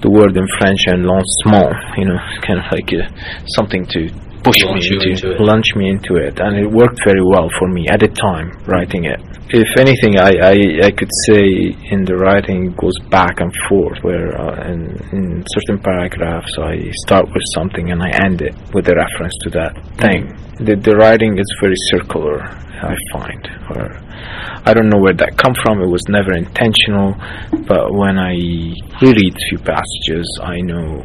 the 0.00 0.10
word 0.10 0.36
in 0.36 0.46
French 0.58 0.80
and 0.86 1.06
lancement, 1.06 1.74
you 1.96 2.04
know, 2.04 2.18
kind 2.42 2.60
of 2.60 2.66
like 2.70 2.92
uh, 2.94 3.08
something 3.56 3.86
to 3.86 4.10
Launch 4.44 4.62
me 4.62 4.94
into, 4.94 5.10
into 5.10 5.30
it. 5.32 5.40
launch 5.40 5.68
me 5.76 5.90
into 5.90 6.14
it, 6.16 6.38
and 6.40 6.56
it 6.56 6.70
worked 6.70 7.00
very 7.04 7.22
well 7.22 7.48
for 7.58 7.68
me 7.68 7.86
at 7.88 8.00
the 8.00 8.08
time 8.08 8.50
writing 8.66 9.04
it. 9.04 9.20
If 9.50 9.68
anything, 9.80 10.20
I, 10.20 10.52
I, 10.52 10.56
I 10.88 10.90
could 10.92 11.10
say 11.24 11.72
in 11.90 12.04
the 12.04 12.16
writing 12.16 12.72
goes 12.76 12.98
back 13.08 13.40
and 13.40 13.50
forth, 13.68 13.96
where 14.02 14.36
uh, 14.36 14.68
in, 14.68 14.92
in 15.12 15.44
certain 15.48 15.80
paragraphs 15.80 16.52
I 16.60 16.90
start 17.06 17.24
with 17.32 17.42
something 17.54 17.90
and 17.90 18.02
I 18.02 18.10
end 18.24 18.42
it 18.42 18.54
with 18.74 18.88
a 18.88 18.94
reference 18.94 19.32
to 19.44 19.50
that 19.56 19.72
thing. 19.96 20.36
The, 20.60 20.76
the 20.76 20.96
writing 20.96 21.38
is 21.38 21.48
very 21.62 21.76
circular, 21.88 22.44
I 22.44 22.94
find. 23.12 23.42
Or 23.72 23.96
I 24.68 24.74
don't 24.74 24.90
know 24.90 25.00
where 25.00 25.14
that 25.14 25.38
come 25.38 25.54
from. 25.64 25.80
It 25.80 25.88
was 25.88 26.04
never 26.08 26.36
intentional, 26.36 27.16
but 27.64 27.88
when 27.94 28.18
I 28.18 28.36
reread 29.00 29.32
a 29.32 29.44
few 29.48 29.58
passages, 29.64 30.28
I 30.42 30.60
know 30.60 31.00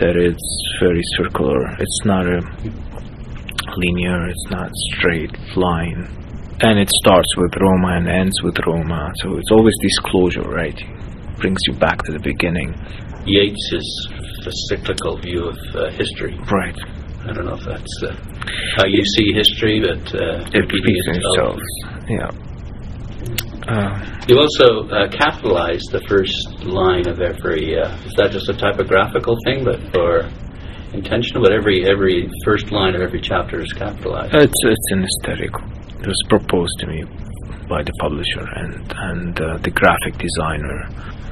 that 0.00 0.16
it's 0.16 0.48
very 0.80 1.02
circular. 1.16 1.60
It's 1.78 2.00
not 2.04 2.26
a 2.26 2.40
linear. 3.76 4.28
It's 4.28 4.46
not 4.50 4.70
straight 4.96 5.34
line, 5.56 6.06
and 6.60 6.78
it 6.78 6.90
starts 7.02 7.28
with 7.36 7.52
Roma 7.60 7.96
and 7.96 8.08
ends 8.08 8.40
with 8.42 8.56
Roma. 8.66 9.12
So 9.22 9.36
it's 9.36 9.50
always 9.50 9.74
disclosure, 9.82 10.42
right? 10.42 10.78
Brings 11.38 11.58
you 11.68 11.74
back 11.74 12.02
to 12.04 12.12
the 12.12 12.18
beginning, 12.20 12.74
Yeats 13.26 13.72
is 13.72 14.08
a 14.46 14.50
cyclical 14.68 15.18
view 15.18 15.48
of 15.48 15.58
uh, 15.74 15.90
history. 15.90 16.38
right? 16.50 16.74
I 17.28 17.32
don't 17.34 17.44
know 17.44 17.54
if 17.54 17.64
that's 17.64 18.02
uh, 18.02 18.16
how 18.76 18.86
you 18.86 19.04
see 19.04 19.32
history, 19.34 19.80
but 19.80 20.00
uh, 20.14 20.48
It 20.54 20.64
repeats 20.72 21.06
itself. 21.08 21.58
itself. 21.58 22.08
Yeah. 22.08 22.30
Uh, 23.68 24.00
You 24.28 24.38
also 24.40 24.88
uh, 24.88 25.08
capitalize 25.10 25.82
the 25.92 26.00
first 26.08 26.64
line 26.64 27.06
of 27.08 27.20
every. 27.20 27.76
Uh, 27.78 27.92
is 28.08 28.14
that 28.16 28.30
just 28.32 28.48
a 28.48 28.54
typographical 28.54 29.36
thing, 29.44 29.64
but 29.64 29.78
or 29.96 30.24
intentional? 30.92 31.42
But 31.42 31.52
every 31.52 31.84
every 31.88 32.28
first 32.44 32.72
line 32.72 32.94
of 32.94 33.00
every 33.02 33.20
chapter 33.20 33.60
is 33.60 33.72
capitalized. 33.72 34.34
It's 34.34 34.60
it's 34.64 34.88
an 34.92 35.04
aesthetic. 35.04 35.52
It 36.00 36.06
was 36.06 36.20
proposed 36.28 36.74
to 36.80 36.86
me 36.86 37.04
by 37.68 37.82
the 37.82 37.92
publisher 38.00 38.44
and 38.56 38.74
and 38.96 39.32
uh, 39.40 39.56
the 39.58 39.70
graphic 39.70 40.16
designer, 40.16 40.78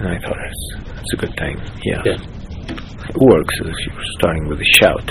and 0.00 0.09
I 0.09 0.19
thought 0.21 0.37
it's 0.37 0.64
it's 1.00 1.12
a 1.14 1.16
good 1.16 1.35
thing. 1.40 1.57
Yeah, 1.85 2.02
Yeah. 2.05 2.21
it 3.12 3.16
works 3.16 3.55
as 3.61 3.69
if 3.73 3.78
you're 3.87 4.11
starting 4.21 4.45
with 4.49 4.61
a 4.61 4.71
shout. 4.81 5.07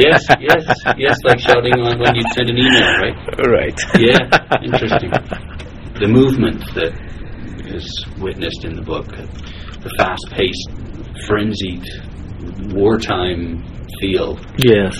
yes, 0.00 0.24
yes, 0.40 0.64
yes. 0.98 1.16
Like 1.24 1.40
shouting 1.40 1.74
on 1.80 1.98
when 2.00 2.14
you 2.16 2.24
send 2.36 2.50
an 2.50 2.58
email, 2.58 2.92
right? 3.04 3.16
right. 3.48 3.78
Yeah, 3.96 4.20
interesting. 4.68 5.12
The 6.00 6.08
movement 6.08 6.60
that 6.74 6.92
is 7.66 7.86
witnessed 8.18 8.64
in 8.64 8.74
the 8.76 8.82
book, 8.82 9.06
the 9.06 9.90
fast-paced, 9.98 10.70
frenzied, 11.26 11.84
wartime 12.72 13.62
feel. 14.00 14.38
Yes. 14.56 14.96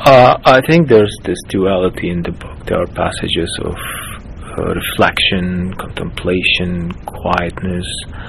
Uh, 0.00 0.36
I 0.44 0.60
think 0.66 0.88
there's 0.88 1.14
this 1.24 1.38
duality 1.48 2.10
in 2.10 2.22
the 2.22 2.32
book. 2.32 2.64
There 2.66 2.80
are 2.80 2.86
passages 2.86 3.50
of 3.64 3.74
uh, 4.58 4.74
reflection, 4.74 5.72
contemplation, 5.74 6.92
quietness, 7.06 7.86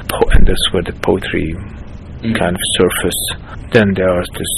po- 0.08 0.30
and 0.32 0.48
that's 0.48 0.74
where 0.74 0.84
the 0.84 0.94
poetry 1.02 1.54
Mm. 2.20 2.38
kind 2.38 2.54
of 2.54 2.62
surface. 2.76 3.22
Then 3.72 3.94
there 3.96 4.20
is 4.22 4.28
this 4.38 4.54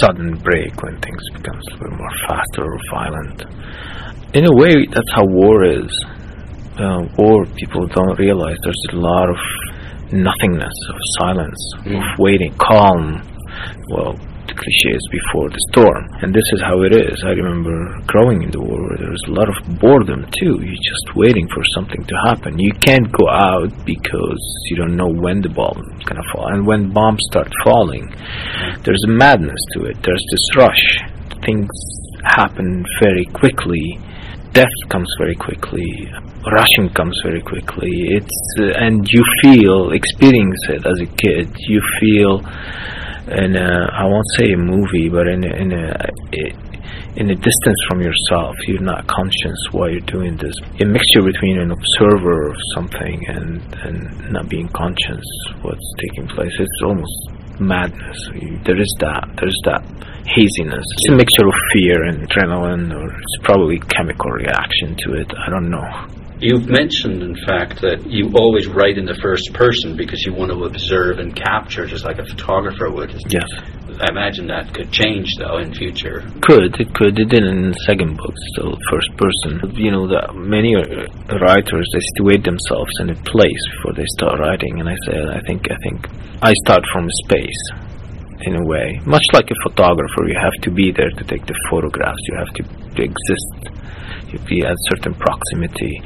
sudden 0.00 0.34
break 0.38 0.82
when 0.82 0.96
things 1.02 1.20
becomes 1.34 1.62
a 1.68 1.76
little 1.76 1.98
more 1.98 2.10
faster 2.26 2.64
or 2.64 2.78
violent. 2.90 3.44
In 4.34 4.44
a 4.44 4.52
way, 4.54 4.86
that's 4.92 5.12
how 5.14 5.24
war 5.24 5.64
is. 5.64 5.88
Uh, 6.78 7.02
war, 7.16 7.46
people 7.56 7.86
don't 7.88 8.18
realize 8.18 8.56
there's 8.62 8.84
a 8.92 8.96
lot 8.96 9.28
of 9.30 9.36
nothingness, 10.12 10.76
of 10.90 10.96
silence, 11.18 11.60
Mm. 11.84 11.96
of 11.96 12.18
waiting, 12.18 12.52
calm. 12.58 13.22
Well, 13.90 14.12
the 14.46 14.54
cliche 14.54 14.94
is 14.94 15.06
before 15.10 15.48
the 15.50 15.58
storm, 15.72 16.04
and 16.22 16.32
this 16.32 16.44
is 16.52 16.60
how 16.62 16.82
it 16.82 16.92
is. 16.94 17.22
I 17.24 17.30
remember 17.30 17.74
growing 18.06 18.42
in 18.42 18.50
the 18.50 18.60
war 18.60 18.78
where 18.88 18.98
there 18.98 19.10
was 19.10 19.24
a 19.28 19.32
lot 19.32 19.48
of 19.48 19.56
boredom 19.80 20.24
too. 20.40 20.60
You're 20.62 20.84
just 20.92 21.08
waiting 21.16 21.48
for 21.48 21.62
something 21.74 22.04
to 22.04 22.14
happen. 22.28 22.58
You 22.58 22.72
can't 22.80 23.10
go 23.10 23.28
out 23.28 23.72
because 23.84 24.42
you 24.70 24.76
don't 24.76 24.96
know 24.96 25.08
when 25.08 25.40
the 25.40 25.48
bomb 25.50 25.82
is 25.98 26.04
gonna 26.04 26.22
fall, 26.32 26.46
and 26.52 26.66
when 26.66 26.90
bombs 26.92 27.20
start 27.30 27.52
falling, 27.64 28.06
there's 28.84 29.02
a 29.04 29.10
madness 29.10 29.60
to 29.74 29.84
it. 29.86 29.96
There's 30.02 30.24
this 30.32 30.56
rush. 30.56 30.84
Things 31.44 31.68
happen 32.24 32.84
very 33.02 33.24
quickly. 33.26 33.98
Death 34.52 34.76
comes 34.88 35.08
very 35.18 35.34
quickly. 35.34 36.10
Rushing 36.50 36.88
comes 36.94 37.20
very 37.24 37.42
quickly. 37.42 37.90
It's 38.16 38.40
uh, 38.60 38.84
and 38.84 39.06
you 39.10 39.22
feel, 39.42 39.92
experience 39.92 40.68
it 40.68 40.86
as 40.86 41.00
a 41.00 41.06
kid. 41.06 41.54
You 41.68 41.80
feel 42.00 42.40
in 43.28 43.56
a, 43.56 43.90
I 43.92 44.04
won't 44.04 44.26
say 44.38 44.52
a 44.52 44.56
movie, 44.56 45.08
but 45.08 45.28
in 45.28 45.44
a, 45.44 45.54
in 45.56 45.72
a 45.72 46.08
in 47.16 47.30
a 47.30 47.34
distance 47.34 47.80
from 47.88 48.00
yourself. 48.00 48.54
You're 48.66 48.80
not 48.80 49.06
conscious 49.06 49.58
why 49.72 49.90
you're 49.90 50.00
doing 50.00 50.36
this. 50.36 50.54
A 50.80 50.84
mixture 50.84 51.22
between 51.22 51.58
an 51.58 51.70
observer 51.70 52.50
of 52.50 52.56
something 52.74 53.26
and 53.28 53.60
and 53.84 54.32
not 54.32 54.48
being 54.48 54.68
conscious 54.68 55.24
what's 55.62 55.92
taking 55.98 56.26
place. 56.28 56.52
It's 56.58 56.82
almost 56.84 57.30
madness. 57.60 58.16
There 58.64 58.80
is 58.80 58.96
that. 59.00 59.28
There's 59.40 59.60
that 59.64 59.82
haziness. 60.26 60.84
It's 60.84 61.08
a 61.12 61.16
mixture 61.16 61.46
of 61.46 61.54
fear 61.72 62.04
and 62.04 62.28
adrenaline, 62.28 62.94
or 62.94 63.12
it's 63.12 63.38
probably 63.42 63.78
chemical 63.78 64.30
reaction 64.30 64.96
to 65.04 65.14
it. 65.14 65.32
I 65.46 65.50
don't 65.50 65.70
know. 65.70 65.84
You've 66.40 66.70
mentioned, 66.70 67.22
in 67.22 67.34
fact, 67.34 67.82
that 67.82 68.06
you 68.06 68.30
always 68.38 68.68
write 68.70 68.96
in 68.96 69.06
the 69.06 69.18
first 69.18 69.50
person 69.54 69.96
because 69.96 70.22
you 70.22 70.32
want 70.32 70.54
to 70.54 70.64
observe 70.70 71.18
and 71.18 71.34
capture, 71.34 71.86
just 71.86 72.04
like 72.04 72.18
a 72.18 72.26
photographer 72.26 72.90
would. 72.90 73.10
Yes. 73.26 73.50
I 73.98 74.06
imagine 74.14 74.46
that 74.46 74.70
could 74.70 74.92
change, 74.94 75.34
though, 75.34 75.58
in 75.58 75.74
future. 75.74 76.22
Could 76.46 76.78
it 76.78 76.94
could 76.94 77.18
it 77.18 77.26
didn't 77.26 77.58
in 77.58 77.70
the 77.74 77.82
second 77.82 78.14
book 78.14 78.34
still 78.54 78.78
first 78.86 79.10
person. 79.18 79.58
You 79.74 79.90
know 79.90 80.06
that 80.06 80.38
many 80.38 80.78
uh, 80.78 81.10
writers 81.42 81.86
they 81.90 82.02
situate 82.14 82.46
themselves 82.46 82.94
in 83.02 83.10
a 83.10 83.18
place 83.26 83.62
before 83.74 83.98
they 83.98 84.06
start 84.14 84.38
writing, 84.38 84.78
and 84.78 84.86
I 84.86 84.94
said 85.10 85.26
I 85.34 85.40
think 85.42 85.66
I 85.66 85.78
think 85.82 86.06
I 86.38 86.54
start 86.62 86.86
from 86.94 87.10
space 87.26 87.62
in 88.46 88.54
a 88.54 88.64
way, 88.64 89.00
much 89.04 89.24
like 89.32 89.50
a 89.50 89.58
photographer. 89.66 90.30
You 90.30 90.38
have 90.38 90.54
to 90.62 90.70
be 90.70 90.92
there 90.92 91.10
to 91.10 91.24
take 91.24 91.44
the 91.46 91.58
photographs. 91.70 92.22
You 92.30 92.38
have 92.38 92.52
to, 92.54 92.62
to 92.62 93.02
exist. 93.02 93.74
Be 94.46 94.64
at 94.64 94.76
certain 94.90 95.14
proximity. 95.14 96.00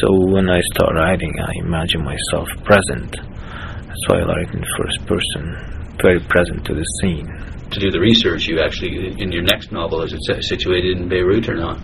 So 0.00 0.26
when 0.26 0.50
I 0.50 0.60
start 0.74 0.94
writing, 0.94 1.32
I 1.38 1.52
imagine 1.64 2.02
myself 2.04 2.48
present. 2.64 3.14
That's 3.14 4.04
why 4.08 4.20
I 4.20 4.24
write 4.24 4.54
in 4.54 4.64
first 4.78 5.06
person, 5.06 5.96
very 6.02 6.20
present 6.20 6.64
to 6.66 6.74
the 6.74 6.84
scene. 7.00 7.26
To 7.70 7.78
do 7.78 7.90
the 7.90 8.00
research, 8.00 8.46
you 8.46 8.60
actually, 8.60 9.14
in 9.20 9.30
your 9.30 9.42
next 9.42 9.70
novel, 9.70 10.02
is 10.02 10.12
it 10.12 10.42
situated 10.42 10.98
in 10.98 11.08
Beirut 11.08 11.48
or 11.48 11.54
not? 11.54 11.78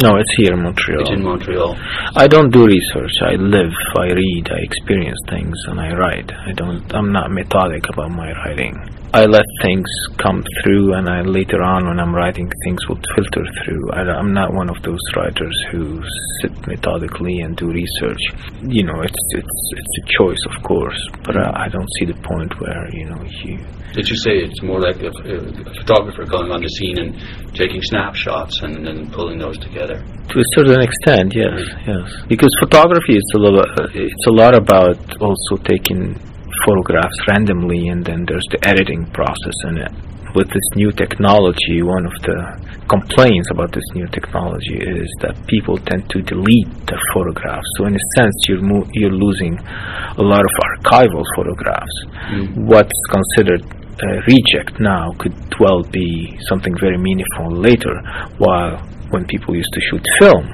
No, 0.00 0.14
it's 0.14 0.30
here 0.36 0.54
in 0.54 0.62
Montreal. 0.62 1.00
It's 1.02 1.10
in 1.10 1.24
Montreal. 1.24 1.76
I 2.14 2.28
don't 2.28 2.50
do 2.50 2.64
research. 2.64 3.10
I 3.20 3.34
live, 3.34 3.74
I 3.98 4.06
read, 4.14 4.48
I 4.50 4.62
experience 4.62 5.18
things, 5.28 5.58
and 5.66 5.80
I 5.80 5.90
write. 5.90 6.30
I 6.30 6.52
don't. 6.52 6.86
I'm 6.94 7.10
not 7.10 7.32
methodic 7.32 7.88
about 7.88 8.10
my 8.10 8.30
writing. 8.30 8.78
I 9.14 9.24
let 9.24 9.44
things 9.62 9.88
come 10.18 10.44
through, 10.60 10.92
and 10.92 11.08
I 11.08 11.22
later 11.22 11.62
on, 11.62 11.88
when 11.88 11.98
I'm 11.98 12.14
writing, 12.14 12.50
things 12.64 12.78
will 12.88 13.00
filter 13.16 13.42
through. 13.64 13.90
I, 13.92 14.18
am 14.18 14.34
not 14.34 14.52
one 14.52 14.68
of 14.68 14.82
those 14.82 15.00
writers 15.16 15.56
who 15.70 16.02
sit 16.42 16.66
methodically 16.66 17.40
and 17.40 17.56
do 17.56 17.68
research. 17.68 18.20
You 18.62 18.84
know, 18.84 19.00
it's 19.00 19.22
it's 19.32 19.58
it's 19.72 19.94
a 20.02 20.04
choice, 20.18 20.42
of 20.52 20.62
course, 20.62 21.00
but 21.24 21.36
uh, 21.36 21.52
I 21.54 21.68
don't 21.68 21.88
see 21.98 22.04
the 22.04 22.20
point 22.20 22.60
where 22.60 22.84
you 22.92 23.06
know 23.06 23.22
you. 23.44 23.58
Did 23.94 24.10
you 24.10 24.16
say 24.16 24.32
it's 24.44 24.62
more 24.62 24.78
like 24.78 25.00
a, 25.00 25.08
a 25.08 25.74
photographer 25.80 26.26
going 26.26 26.52
on 26.52 26.60
the 26.60 26.68
scene 26.68 26.98
and 26.98 27.16
taking 27.54 27.80
snapshots 27.82 28.60
and 28.60 28.86
then 28.86 29.10
pulling 29.10 29.38
those 29.38 29.56
together? 29.56 30.04
To 30.28 30.38
a 30.38 30.48
certain 30.52 30.82
extent, 30.82 31.32
yes, 31.34 31.64
yes. 31.86 32.12
Because 32.28 32.52
photography 32.60 33.16
is 33.16 33.24
a 33.34 33.38
lot. 33.38 33.68
It's 33.94 34.26
a 34.26 34.32
lot 34.32 34.54
about 34.54 35.00
also 35.18 35.56
taking 35.64 36.20
photographs 36.68 37.16
randomly, 37.26 37.88
and 37.88 38.04
then 38.04 38.26
there's 38.28 38.44
the 38.52 38.60
editing 38.68 39.06
process 39.16 39.56
And. 39.64 39.80
Uh, 39.80 39.88
with 40.34 40.48
this 40.48 40.68
new 40.76 40.92
technology, 40.92 41.80
one 41.80 42.04
of 42.04 42.12
the 42.20 42.38
complaints 42.86 43.48
about 43.50 43.72
this 43.72 43.84
new 43.94 44.06
technology 44.08 44.76
is 44.76 45.08
that 45.20 45.34
people 45.46 45.78
tend 45.78 46.08
to 46.10 46.20
delete 46.20 46.68
their 46.86 47.00
photographs. 47.14 47.64
So, 47.78 47.86
in 47.86 47.96
a 47.96 48.04
sense, 48.16 48.36
you're 48.46 48.60
mo- 48.60 48.86
you're 48.92 49.16
losing 49.26 49.56
a 49.56 50.22
lot 50.22 50.44
of 50.44 50.52
archival 50.66 51.24
photographs. 51.34 51.96
Mm. 52.28 52.68
What's 52.68 53.00
considered 53.08 53.64
a 54.04 54.20
reject 54.28 54.78
now 54.78 55.10
could 55.18 55.34
well 55.58 55.82
be 55.82 56.36
something 56.48 56.74
very 56.78 56.98
meaningful 56.98 57.50
later. 57.50 57.96
While 58.36 58.76
when 59.10 59.24
people 59.24 59.56
used 59.56 59.72
to 59.72 59.80
shoot 59.80 60.04
film, 60.20 60.44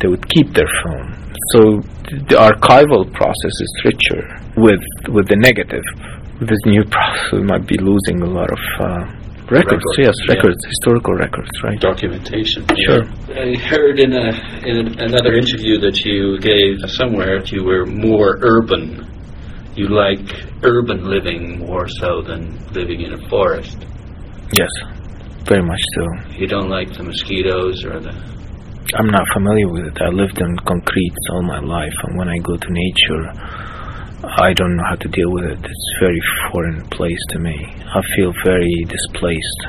they 0.00 0.08
would 0.08 0.26
keep 0.30 0.52
their 0.52 0.68
film. 0.82 1.06
So 1.52 1.60
the 2.30 2.36
archival 2.38 3.12
process 3.12 3.54
is 3.66 3.72
richer 3.84 4.22
with 4.56 4.82
with 5.08 5.28
the 5.28 5.36
negative. 5.36 5.82
With 6.40 6.48
this 6.50 6.64
new 6.66 6.84
process, 6.96 7.32
we 7.32 7.42
might 7.42 7.66
be 7.66 7.78
losing 7.78 8.20
a 8.22 8.26
lot 8.26 8.50
of 8.50 8.58
uh, 8.80 8.86
records. 9.48 9.72
Records, 9.72 9.84
Yes, 9.98 10.14
yeah. 10.28 10.34
records, 10.34 10.58
historical 10.66 11.14
records, 11.14 11.50
right? 11.64 11.80
Documentation. 11.80 12.64
Sure. 12.84 13.04
I 13.32 13.56
heard 13.56 13.98
in 14.00 14.12
a 14.12 14.28
in 14.66 14.98
another 15.00 15.32
interview 15.34 15.78
that 15.80 16.04
you 16.04 16.38
gave 16.40 16.78
somewhere 16.90 17.40
that 17.40 17.52
you 17.52 17.64
were 17.64 17.86
more 17.86 18.38
urban. 18.42 19.06
You 19.76 19.88
like 19.88 20.20
urban 20.62 21.04
living 21.04 21.58
more 21.58 21.86
so 22.00 22.22
than 22.22 22.56
living 22.72 23.02
in 23.02 23.12
a 23.12 23.28
forest. 23.28 23.78
Yes. 24.52 24.70
very 25.44 25.62
much 25.62 25.82
so. 25.96 26.04
You 26.40 26.46
don't 26.46 26.68
like 26.70 26.92
the 26.96 27.02
mosquitoes 27.02 27.84
or 27.84 28.00
the. 28.00 28.35
I'm 28.94 29.08
not 29.10 29.26
familiar 29.32 29.68
with 29.68 29.86
it. 29.86 30.00
I 30.00 30.08
lived 30.08 30.38
in 30.40 30.56
concrete 30.58 31.14
all 31.32 31.42
my 31.42 31.58
life, 31.60 31.94
and 32.04 32.16
when 32.18 32.28
I 32.28 32.38
go 32.38 32.56
to 32.56 32.68
nature, 32.70 33.24
I 34.38 34.52
don't 34.52 34.76
know 34.76 34.84
how 34.88 34.96
to 34.96 35.08
deal 35.08 35.30
with 35.32 35.44
it. 35.44 35.58
It's 35.58 35.86
a 35.96 36.00
very 36.00 36.20
foreign 36.52 36.82
place 36.90 37.18
to 37.30 37.38
me. 37.38 37.56
I 37.94 38.00
feel 38.16 38.32
very 38.44 38.84
displaced. 38.86 39.60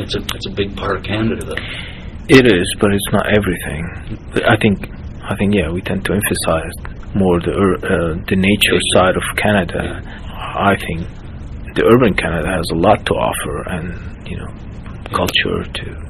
It's 0.00 0.14
a 0.14 0.20
it's 0.34 0.46
a 0.46 0.54
big 0.54 0.76
part 0.76 0.96
of 0.98 1.02
Canada, 1.04 1.44
though. 1.44 1.62
It 2.28 2.46
is, 2.46 2.66
but 2.80 2.92
it's 2.92 3.10
not 3.12 3.26
everything. 3.32 3.82
I 4.46 4.56
think, 4.60 4.90
I 5.22 5.34
think, 5.36 5.54
yeah, 5.54 5.70
we 5.70 5.80
tend 5.80 6.04
to 6.04 6.12
emphasize 6.12 6.72
more 7.14 7.40
the 7.40 7.52
ur- 7.52 7.80
uh, 7.84 8.14
the 8.28 8.36
nature 8.36 8.78
side 8.94 9.16
of 9.16 9.22
Canada. 9.36 10.02
I 10.36 10.76
think 10.76 11.06
the 11.74 11.84
urban 11.86 12.14
Canada 12.14 12.48
has 12.48 12.66
a 12.72 12.76
lot 12.76 13.06
to 13.06 13.14
offer, 13.14 13.62
and 13.70 14.28
you 14.28 14.36
know, 14.36 14.50
culture 15.14 15.64
too. 15.72 16.07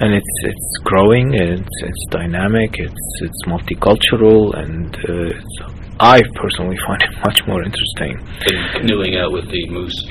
And 0.00 0.14
it's 0.14 0.34
it's 0.42 0.78
growing, 0.84 1.34
it's 1.34 1.76
it's 1.82 2.06
dynamic, 2.10 2.78
it's 2.78 3.06
it's 3.20 3.40
multicultural, 3.46 4.54
and 4.56 4.94
uh, 5.08 5.36
it's, 5.36 5.56
I 6.00 6.20
personally 6.34 6.78
find 6.86 7.02
it 7.02 7.12
much 7.24 7.40
more 7.46 7.62
interesting. 7.62 8.18
Been 8.46 8.80
canoeing 8.80 9.16
out 9.16 9.32
with 9.32 9.48
the 9.50 9.68
moose. 9.68 10.06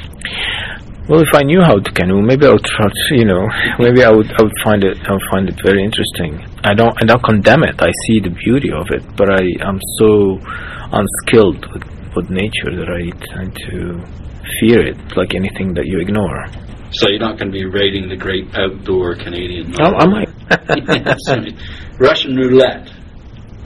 Well, 1.09 1.19
if 1.19 1.33
I 1.33 1.43
knew 1.43 1.61
how 1.61 1.79
to 1.79 1.91
canoe, 1.91 2.21
maybe 2.21 2.45
I 2.45 2.51
would 2.51 2.63
try. 2.63 2.87
To, 2.87 3.15
you 3.15 3.25
know, 3.25 3.45
maybe 3.79 4.03
I 4.03 4.11
would. 4.11 4.31
I 4.31 4.43
would 4.43 4.59
find 4.63 4.83
it. 4.83 4.97
I 5.09 5.13
would 5.13 5.27
find 5.31 5.49
it 5.49 5.59
very 5.63 5.83
interesting. 5.83 6.39
I 6.63 6.73
don't. 6.73 6.95
I 7.01 7.05
don't 7.05 7.23
condemn 7.23 7.63
it. 7.63 7.81
I 7.81 7.91
see 8.07 8.19
the 8.19 8.29
beauty 8.29 8.71
of 8.71 8.87
it, 8.91 9.03
but 9.17 9.29
I 9.29 9.43
am 9.67 9.79
so 9.97 10.39
unskilled 10.93 11.65
with, 11.73 11.83
with 12.15 12.29
nature 12.29 12.71
that 12.77 12.87
I 12.87 13.11
tend 13.33 13.55
to 13.67 13.99
fear 14.59 14.85
it, 14.85 14.97
like 15.17 15.33
anything 15.33 15.73
that 15.73 15.85
you 15.85 15.99
ignore. 15.99 16.45
So 16.91 17.07
you're 17.09 17.19
not 17.19 17.37
going 17.37 17.51
to 17.51 17.57
be 17.57 17.65
raiding 17.65 18.09
the 18.09 18.17
great 18.17 18.47
outdoor 18.53 19.15
Canadian. 19.15 19.73
I, 19.79 19.89
I 19.89 20.05
might. 20.07 20.29
Yes, 21.05 21.19
I 21.27 21.39
mean, 21.39 21.57
Russian 21.99 22.35
roulette, 22.35 22.91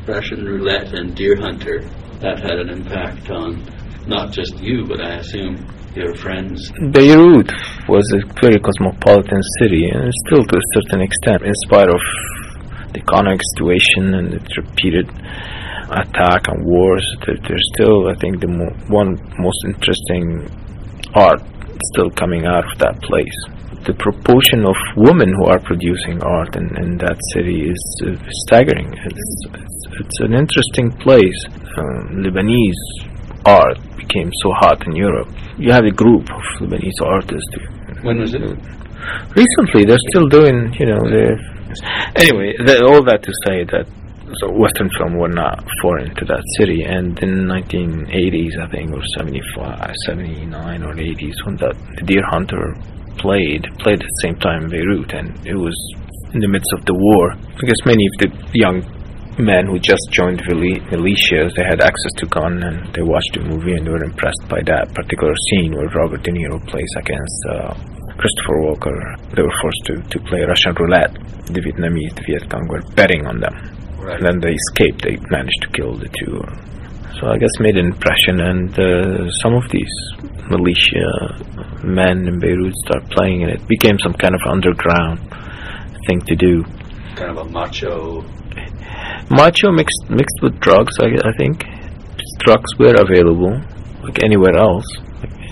Russian 0.07 0.45
roulette, 0.45 0.93
and 0.93 1.15
deer 1.15 1.35
hunter. 1.39 1.81
That 2.19 2.39
had 2.39 2.59
an 2.59 2.69
impact 2.69 3.29
on 3.29 3.65
not 4.07 4.31
just 4.31 4.59
you, 4.61 4.85
but 4.87 5.01
I 5.01 5.15
assume 5.17 5.65
your 5.95 6.15
friends. 6.15 6.71
Beirut 6.91 7.51
was 7.89 8.05
a 8.13 8.21
very 8.41 8.59
cosmopolitan 8.59 9.41
city, 9.59 9.89
and 9.89 10.11
still 10.27 10.43
to 10.43 10.55
a 10.55 10.65
certain 10.75 11.01
extent, 11.01 11.41
in 11.43 11.53
spite 11.65 11.89
of 11.89 12.01
the 12.93 12.99
economic 12.99 13.41
situation 13.55 14.13
and 14.13 14.33
its 14.33 14.57
repeated 14.57 15.09
attack 15.89 16.47
and 16.47 16.65
wars, 16.65 17.05
there's 17.25 17.65
still, 17.73 18.07
I 18.09 18.15
think, 18.15 18.39
the 18.41 18.47
mo- 18.47 18.75
one 18.87 19.17
most 19.39 19.65
interesting 19.65 20.49
art 21.13 21.41
still 21.93 22.09
coming 22.11 22.45
out 22.45 22.65
of 22.65 22.77
that 22.79 23.01
place. 23.01 23.37
The 23.85 23.93
proportion 23.93 24.65
of 24.65 24.75
women 24.97 25.29
who 25.37 25.45
are 25.45 25.59
producing 25.59 26.21
art 26.23 26.55
in, 26.55 26.65
in 26.81 26.97
that 26.97 27.17
city 27.33 27.69
is 27.69 27.81
uh, 28.03 28.17
staggering. 28.47 28.91
It's, 29.05 29.27
it's, 29.53 29.79
it's 30.01 30.19
an 30.21 30.33
interesting 30.33 30.91
place. 31.05 31.37
Um, 31.77 32.25
Lebanese 32.25 32.83
art 33.45 33.77
became 33.97 34.31
so 34.41 34.51
hot 34.53 34.85
in 34.87 34.95
Europe. 34.95 35.29
You 35.57 35.71
have 35.71 35.85
a 35.85 35.91
group 35.91 36.23
of 36.33 36.43
Lebanese 36.59 36.99
artists. 37.03 37.55
When 38.01 38.19
was 38.19 38.33
it? 38.33 38.41
Recently, 39.35 39.85
they're 39.85 40.05
still 40.09 40.27
doing, 40.27 40.73
you 40.79 40.87
know, 40.87 41.05
anyway. 42.15 42.53
All 42.89 43.03
that 43.05 43.21
to 43.21 43.31
say 43.45 43.63
that 43.65 43.85
so 44.39 44.51
Western 44.51 44.89
film 44.97 45.17
were 45.17 45.29
not 45.29 45.63
foreign 45.81 46.13
to 46.15 46.25
that 46.25 46.43
city, 46.57 46.83
and 46.83 47.17
in 47.19 47.45
1980s, 47.45 48.57
I 48.59 48.67
think, 48.67 48.91
or 48.91 49.03
75, 49.17 49.93
79 50.05 50.83
or 50.83 50.93
80s, 50.93 51.35
when 51.45 51.55
that 51.57 51.75
the 51.95 52.03
Deer 52.03 52.23
Hunter 52.29 52.75
played, 53.17 53.63
played 53.79 54.01
at 54.01 54.07
the 54.07 54.21
same 54.21 54.35
time 54.39 54.63
in 54.63 54.69
Beirut, 54.69 55.13
and 55.13 55.31
it 55.47 55.55
was 55.55 55.75
in 56.33 56.39
the 56.39 56.47
midst 56.47 56.71
of 56.73 56.85
the 56.85 56.93
war. 56.93 57.35
Because 57.59 57.79
many 57.85 58.05
of 58.05 58.15
the 58.19 58.29
young 58.53 58.83
men 59.39 59.67
who 59.67 59.79
just 59.79 60.03
joined 60.11 60.39
mili- 60.43 60.83
militias, 60.91 61.55
they 61.55 61.63
had 61.63 61.81
access 61.81 62.13
to 62.17 62.25
gun, 62.27 62.63
and 62.63 62.93
they 62.93 63.01
watched 63.01 63.33
the 63.33 63.43
movie 63.43 63.73
and 63.73 63.85
they 63.85 63.91
were 63.91 64.03
impressed 64.03 64.43
by 64.47 64.61
that 64.63 64.93
particular 64.93 65.33
scene 65.49 65.75
where 65.75 65.87
Robert 65.95 66.23
De 66.23 66.31
Niro 66.31 66.59
plays 66.67 66.91
against 66.97 67.39
uh, 67.51 67.73
Christopher 68.15 68.63
Walken. 68.63 68.95
They 69.35 69.43
were 69.43 69.57
forced 69.59 69.83
to, 69.87 69.95
to 69.99 70.17
play 70.27 70.41
Russian 70.43 70.73
roulette. 70.75 71.13
The 71.51 71.59
Vietnamese, 71.59 72.15
the 72.15 72.23
Viet 72.23 72.49
Cong 72.49 72.67
were 72.67 72.81
betting 72.95 73.27
on 73.27 73.39
them. 73.39 73.74
Right. 74.05 74.17
And 74.17 74.25
then 74.25 74.39
they 74.39 74.53
escaped. 74.53 75.01
They 75.03 75.17
managed 75.31 75.61
to 75.63 75.69
kill 75.73 75.93
the 75.97 76.09
two. 76.19 76.37
So 77.19 77.27
I 77.27 77.37
guess 77.37 77.49
made 77.59 77.77
an 77.77 77.87
impression, 77.87 78.39
and 78.41 78.69
uh, 78.77 79.29
some 79.41 79.53
of 79.55 79.63
these 79.71 79.93
militia 80.49 81.07
men 81.83 82.27
in 82.27 82.39
Beirut 82.39 82.73
start 82.85 83.09
playing 83.09 83.41
in 83.41 83.49
it. 83.49 83.67
Became 83.67 83.97
some 83.99 84.13
kind 84.13 84.35
of 84.35 84.41
underground 84.47 85.19
thing 86.07 86.21
to 86.21 86.35
do. 86.35 86.63
Kind 87.15 87.31
of 87.31 87.37
a 87.37 87.45
macho. 87.49 88.21
Macho 89.29 89.71
mixed 89.71 90.03
mixed 90.09 90.39
with 90.41 90.59
drugs. 90.59 90.99
I, 90.99 91.05
I 91.27 91.31
think 91.37 91.63
drugs 92.39 92.69
were 92.77 92.95
available, 92.95 93.59
like 94.03 94.21
anywhere 94.23 94.55
else 94.55 94.85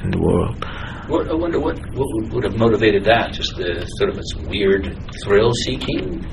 in 0.04 0.12
the 0.12 0.20
world. 0.20 0.64
What, 1.08 1.30
I 1.30 1.34
wonder 1.34 1.60
what, 1.60 1.78
what 1.96 2.08
would- 2.14 2.34
would 2.34 2.44
have 2.44 2.58
motivated 2.58 3.04
that? 3.06 3.34
Just 3.34 3.56
the 3.56 3.86
sort 3.98 4.10
of 4.10 4.16
this 4.16 4.34
weird 4.48 4.96
thrill 5.24 5.52
seeking. 5.66 6.26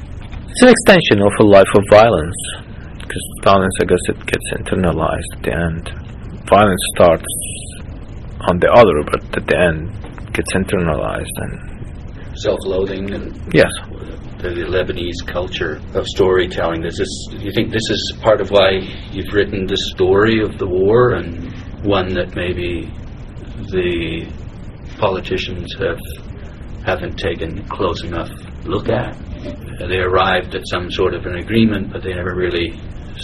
It's 0.61 0.67
an 0.67 0.77
extension 0.77 1.27
of 1.27 1.33
a 1.41 1.43
life 1.43 1.73
of 1.75 1.83
violence, 1.89 2.37
because 2.99 3.23
violence, 3.43 3.73
I 3.81 3.85
guess, 3.87 3.99
it 4.11 4.27
gets 4.27 4.53
internalized 4.53 5.25
at 5.33 5.43
the 5.43 5.55
end. 5.57 5.89
Violence 6.51 6.83
starts 6.95 7.25
on 8.47 8.59
the 8.59 8.71
other, 8.71 9.03
but 9.11 9.39
at 9.39 9.47
the 9.47 9.59
end 9.59 9.89
gets 10.35 10.53
internalized, 10.53 11.33
and 11.39 12.37
self-loathing 12.37 13.11
and 13.11 13.55
yes, 13.55 13.73
the 14.37 14.51
Lebanese 14.69 15.27
culture 15.27 15.81
of 15.95 16.07
storytelling. 16.07 16.83
Does 16.83 16.99
this? 16.99 17.09
Do 17.31 17.39
you 17.39 17.53
think 17.53 17.73
this 17.73 17.89
is 17.89 18.19
part 18.21 18.43
of 18.43 18.51
why 18.51 18.81
you've 19.13 19.33
written 19.33 19.67
the 19.67 19.79
story 19.95 20.43
of 20.43 20.59
the 20.59 20.67
war 20.67 21.13
and 21.13 21.55
one 21.87 22.13
that 22.13 22.37
maybe 22.37 22.93
the 23.73 24.31
politicians 24.99 25.75
have 25.79 25.99
haven't 26.85 27.17
taken 27.17 27.67
close 27.69 28.05
enough 28.05 28.29
look 28.67 28.91
at? 28.91 29.17
They 29.43 29.99
arrived 29.99 30.55
at 30.55 30.63
some 30.69 30.91
sort 30.91 31.15
of 31.15 31.27
an 31.27 31.37
agreement, 31.37 31.93
but 31.93 32.03
they 32.03 32.13
never 32.15 32.35
really 32.35 32.79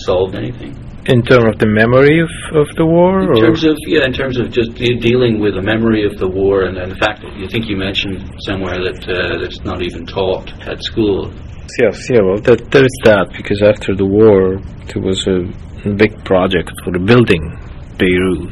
solved 0.06 0.34
anything. 0.34 0.72
in 1.06 1.22
terms 1.22 1.46
of 1.52 1.58
the 1.58 1.66
memory 1.82 2.18
of, 2.20 2.30
of 2.62 2.68
the 2.76 2.84
war, 2.84 3.22
In 3.22 3.40
terms 3.44 3.64
of 3.64 3.76
yeah, 3.86 4.04
in 4.04 4.12
terms 4.12 4.36
of 4.40 4.50
just 4.50 4.74
de- 4.74 4.98
dealing 4.98 5.38
with 5.38 5.54
the 5.54 5.62
memory 5.62 6.04
of 6.04 6.18
the 6.18 6.26
war 6.28 6.64
and, 6.66 6.76
and 6.76 6.90
the 6.90 6.96
fact 6.96 7.22
that 7.22 7.32
you 7.38 7.46
think 7.48 7.68
you 7.70 7.76
mentioned 7.76 8.18
somewhere 8.48 8.78
that 8.88 9.00
uh, 9.08 9.38
that's 9.40 9.60
not 9.70 9.82
even 9.82 10.04
taught 10.06 10.48
at 10.66 10.82
school. 10.82 11.30
yes, 11.80 11.96
yeah, 12.10 12.20
well, 12.26 12.40
that, 12.48 12.58
there 12.72 12.84
is 12.84 12.96
that 13.04 13.26
because 13.36 13.62
after 13.62 13.94
the 13.94 14.04
war, 14.04 14.58
there 14.88 15.02
was 15.02 15.20
a 15.28 15.38
big 16.02 16.12
project 16.24 16.70
for 16.82 16.90
rebuilding 16.98 17.44
Beirut. 17.98 18.50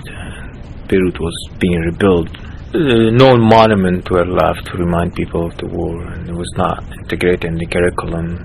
Beirut 0.89 1.19
was 1.19 1.37
being 1.59 1.81
rebuilt. 1.91 2.29
Uh, 2.75 3.15
no 3.15 3.37
monument 3.37 4.11
were 4.11 4.27
left 4.27 4.67
to 4.67 4.77
remind 4.77 5.15
people 5.15 5.47
of 5.47 5.57
the 5.59 5.67
war, 5.67 6.03
and 6.11 6.29
it 6.29 6.35
was 6.35 6.51
not 6.57 6.83
integrated 6.99 7.45
in 7.45 7.55
the 7.55 7.67
curriculum. 7.67 8.43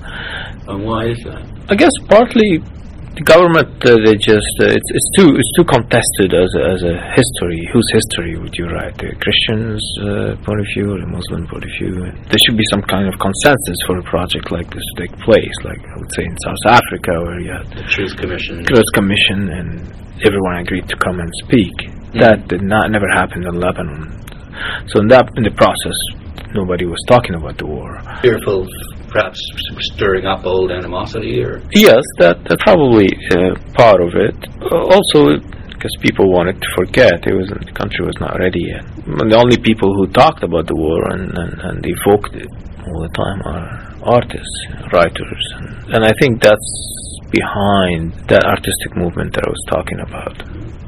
And 0.69 0.85
why 0.85 1.09
is 1.09 1.17
that? 1.25 1.41
I 1.67 1.73
guess 1.73 1.89
partly 2.07 2.61
the 3.17 3.25
government 3.25 3.73
uh, 3.81 3.97
they 4.05 4.13
just 4.21 4.53
uh, 4.61 4.69
it's 4.69 4.89
it's 4.93 5.09
too 5.17 5.33
it's 5.33 5.49
too 5.57 5.65
contested 5.65 6.37
as 6.37 6.53
a, 6.53 6.61
as 6.61 6.81
a 6.85 6.95
history. 7.17 7.57
Whose 7.73 7.89
history 7.89 8.37
would 8.37 8.53
you 8.53 8.69
write? 8.69 9.01
The 9.01 9.17
Christians' 9.17 9.81
uh, 9.97 10.37
point 10.45 10.61
of 10.61 10.67
view 10.77 10.93
or 10.93 11.01
the 11.01 11.09
Muslim 11.09 11.49
point 11.49 11.65
of 11.65 11.73
view? 11.81 11.97
There 12.29 12.41
should 12.45 12.55
be 12.55 12.69
some 12.69 12.85
kind 12.85 13.09
of 13.09 13.17
consensus 13.17 13.79
for 13.89 13.97
a 13.97 14.05
project 14.05 14.53
like 14.53 14.69
this 14.69 14.85
to 14.93 15.09
take 15.09 15.13
place. 15.25 15.57
Like 15.65 15.81
I 15.81 15.97
would 15.97 16.13
say 16.13 16.23
in 16.29 16.37
South 16.45 16.79
Africa, 16.79 17.17
where 17.25 17.39
you 17.41 17.49
had 17.49 17.65
The 17.73 17.85
Truth 17.89 18.13
Commission. 18.13 18.61
Truth 18.61 18.89
Commission 18.93 19.57
and 19.57 19.81
everyone 20.21 20.61
agreed 20.61 20.85
to 20.85 20.97
come 21.01 21.17
and 21.17 21.33
speak. 21.49 21.98
That 22.13 22.47
did 22.47 22.61
not 22.61 22.89
never 22.91 23.07
happen 23.13 23.45
in 23.45 23.59
Lebanon. 23.59 24.09
So 24.87 24.99
in 24.99 25.07
that 25.09 25.29
in 25.37 25.43
the 25.43 25.51
process, 25.51 25.95
nobody 26.53 26.85
was 26.85 26.99
talking 27.07 27.35
about 27.35 27.57
the 27.57 27.67
war. 27.67 28.01
Fearful, 28.21 28.67
perhaps 29.09 29.39
stirring 29.93 30.25
up 30.25 30.45
old 30.45 30.71
animosity, 30.71 31.41
or 31.43 31.61
Yes, 31.73 32.03
that 32.17 32.43
that's 32.45 32.63
probably 32.63 33.09
uh, 33.31 33.55
part 33.73 34.01
of 34.01 34.15
it. 34.15 34.35
Uh, 34.61 34.89
also, 34.89 35.37
because 35.69 35.95
people 36.01 36.31
wanted 36.31 36.59
to 36.59 36.67
forget, 36.75 37.25
it 37.27 37.33
was 37.33 37.47
the 37.47 37.71
country 37.71 38.05
was 38.05 38.17
not 38.19 38.37
ready 38.37 38.67
yet. 38.67 38.83
And 39.07 39.31
the 39.31 39.37
only 39.37 39.57
people 39.57 39.93
who 39.95 40.07
talked 40.07 40.43
about 40.43 40.67
the 40.67 40.75
war 40.75 40.99
and, 41.13 41.31
and, 41.37 41.53
and 41.61 41.77
evoked 41.85 42.35
it 42.35 42.49
all 42.83 42.99
the 42.99 43.13
time 43.15 43.39
are 43.45 43.69
artists, 44.03 44.57
writers, 44.91 45.43
and, 45.55 45.95
and 45.95 46.03
I 46.03 46.11
think 46.19 46.41
that's 46.41 46.69
behind 47.31 48.13
that 48.27 48.43
artistic 48.43 48.97
movement 48.97 49.33
that 49.35 49.45
I 49.45 49.49
was 49.49 49.63
talking 49.69 49.99
about. 50.01 50.35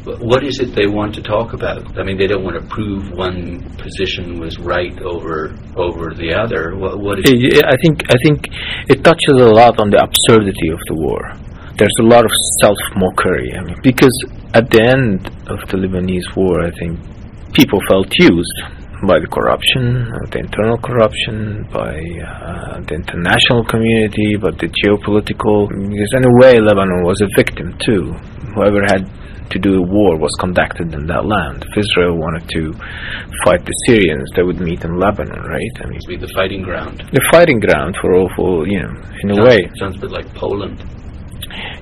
What 0.04 0.44
is 0.44 0.60
it 0.60 0.74
they 0.74 0.88
want 0.88 1.14
to 1.16 1.22
talk 1.22 1.54
about? 1.54 1.98
I 2.00 2.04
mean, 2.04 2.18
they 2.18 2.26
don't 2.26 2.44
want 2.44 2.58
to 2.60 2.66
prove 2.68 3.12
one 3.12 3.62
position 3.78 4.40
was 4.40 4.58
right 4.58 4.98
over 5.02 5.54
over 5.78 6.14
the 6.16 6.34
other. 6.34 6.76
What, 6.76 7.00
what 7.00 7.20
is 7.20 7.30
I 7.30 7.70
I 7.70 7.78
think 7.84 8.04
I 8.10 8.18
think 8.26 8.48
it 8.90 9.04
touches 9.04 9.38
a 9.38 9.52
lot 9.62 9.80
on 9.80 9.92
the 9.92 10.02
absurdity 10.02 10.70
of 10.70 10.82
the 10.90 10.96
war. 10.96 11.22
There's 11.78 11.98
a 12.00 12.04
lot 12.04 12.26
of 12.26 12.32
self 12.62 12.78
mockery. 12.96 13.54
I 13.54 13.62
mean, 13.64 13.78
because 13.84 14.18
at 14.54 14.70
the 14.70 14.82
end 14.82 15.28
of 15.48 15.60
the 15.70 15.78
Lebanese 15.78 16.36
war, 16.36 16.66
I 16.66 16.72
think 16.72 16.98
people 17.54 17.80
felt 17.88 18.10
used 18.18 18.58
by 19.08 19.20
the 19.20 19.28
corruption, 19.28 20.10
the 20.30 20.40
internal 20.40 20.78
corruption, 20.78 21.66
by 21.74 21.98
uh, 22.22 22.82
the 22.86 22.96
international 23.02 23.66
community, 23.66 24.36
but 24.38 24.58
the 24.58 24.70
geopolitical. 24.82 25.70
Because 25.70 26.14
in 26.14 26.26
a 26.26 26.34
way, 26.42 26.58
Lebanon 26.58 27.04
was 27.06 27.22
a 27.22 27.30
victim 27.38 27.78
too. 27.86 28.14
Whoever 28.54 28.82
had 28.86 29.10
to 29.52 29.60
do 29.60 29.78
a 29.78 29.82
war 29.82 30.18
was 30.18 30.32
conducted 30.40 30.94
in 30.94 31.06
that 31.08 31.26
land. 31.26 31.64
If 31.70 31.78
Israel 31.78 32.18
wanted 32.18 32.48
to 32.50 32.74
fight 33.46 33.64
the 33.66 33.76
Syrians, 33.88 34.28
they 34.36 34.44
would 34.44 34.60
meet 34.60 34.84
in 34.84 34.98
Lebanon, 35.00 35.42
right? 35.44 35.76
I 35.84 35.88
mean, 35.88 36.00
Be 36.08 36.18
the 36.18 36.32
fighting 36.36 36.62
ground. 36.64 37.04
the 37.12 37.24
fighting 37.32 37.60
ground 37.60 37.96
for 38.02 38.16
all, 38.16 38.30
for 38.36 38.68
you 38.68 38.80
know, 38.82 38.94
in 39.24 39.32
a 39.32 39.44
way. 39.44 39.60
Sounds 39.80 39.98
a 39.98 40.00
bit 40.00 40.12
like 40.12 40.28
Poland. 40.34 40.84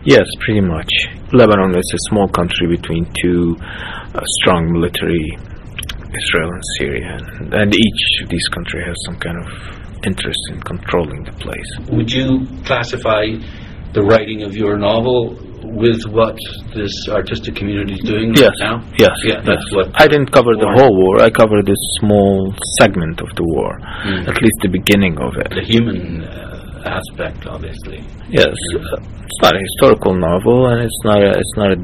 Yes, 0.04 0.26
pretty 0.40 0.62
much. 0.62 0.90
Lebanon 1.34 1.76
is 1.78 1.90
a 1.94 2.02
small 2.10 2.28
country 2.28 2.68
between 2.68 3.06
two 3.22 3.56
uh, 3.60 4.22
strong 4.42 4.72
military, 4.72 5.38
Israel 6.10 6.50
and 6.50 6.64
Syria, 6.78 7.18
and, 7.18 7.54
and 7.54 7.76
each 7.76 8.04
of 8.24 8.30
these 8.30 8.48
countries 8.50 8.86
has 8.88 8.98
some 9.06 9.18
kind 9.18 9.38
of 9.38 9.48
interest 10.06 10.40
in 10.52 10.60
controlling 10.62 11.24
the 11.24 11.34
place. 11.34 11.70
Would 11.92 12.12
you 12.12 12.48
classify 12.66 13.26
the 13.94 14.02
writing 14.02 14.44
of 14.44 14.56
your 14.56 14.78
novel 14.78 15.38
with 15.64 16.02
what 16.12 16.38
this 16.76 16.92
artistic 17.10 17.56
community 17.56 17.94
is 17.94 18.00
doing 18.02 18.34
Yes, 18.36 18.50
right 18.62 18.72
now? 18.72 18.84
yes, 18.98 19.16
Yeah, 19.26 19.42
that's 19.42 19.66
yes. 19.68 19.76
what. 19.76 19.88
I 20.02 20.08
didn't 20.08 20.32
cover 20.32 20.56
the 20.56 20.66
war- 20.68 20.76
whole 20.80 20.96
war. 20.96 21.22
I 21.22 21.30
covered 21.30 21.68
a 21.70 21.76
small 22.00 22.54
segment 22.80 23.22
of 23.22 23.30
the 23.36 23.44
war, 23.44 23.80
Mm. 24.06 24.28
at 24.28 24.42
least 24.42 24.58
the 24.62 24.70
beginning 24.70 25.18
of 25.20 25.36
it. 25.38 25.50
The 25.52 25.64
human 25.64 26.24
uh, 26.24 26.82
aspect, 26.86 27.46
obviously. 27.48 28.04
Yes, 28.30 28.46
uh, 28.76 28.98
it's 29.26 29.42
not 29.42 29.56
a 29.56 29.60
historical 29.60 30.14
novel, 30.16 30.68
and 30.68 30.82
it's 30.84 31.02
not 31.04 31.20
a, 31.22 31.32
it's 31.38 31.56
not 31.58 31.72
a 31.72 31.80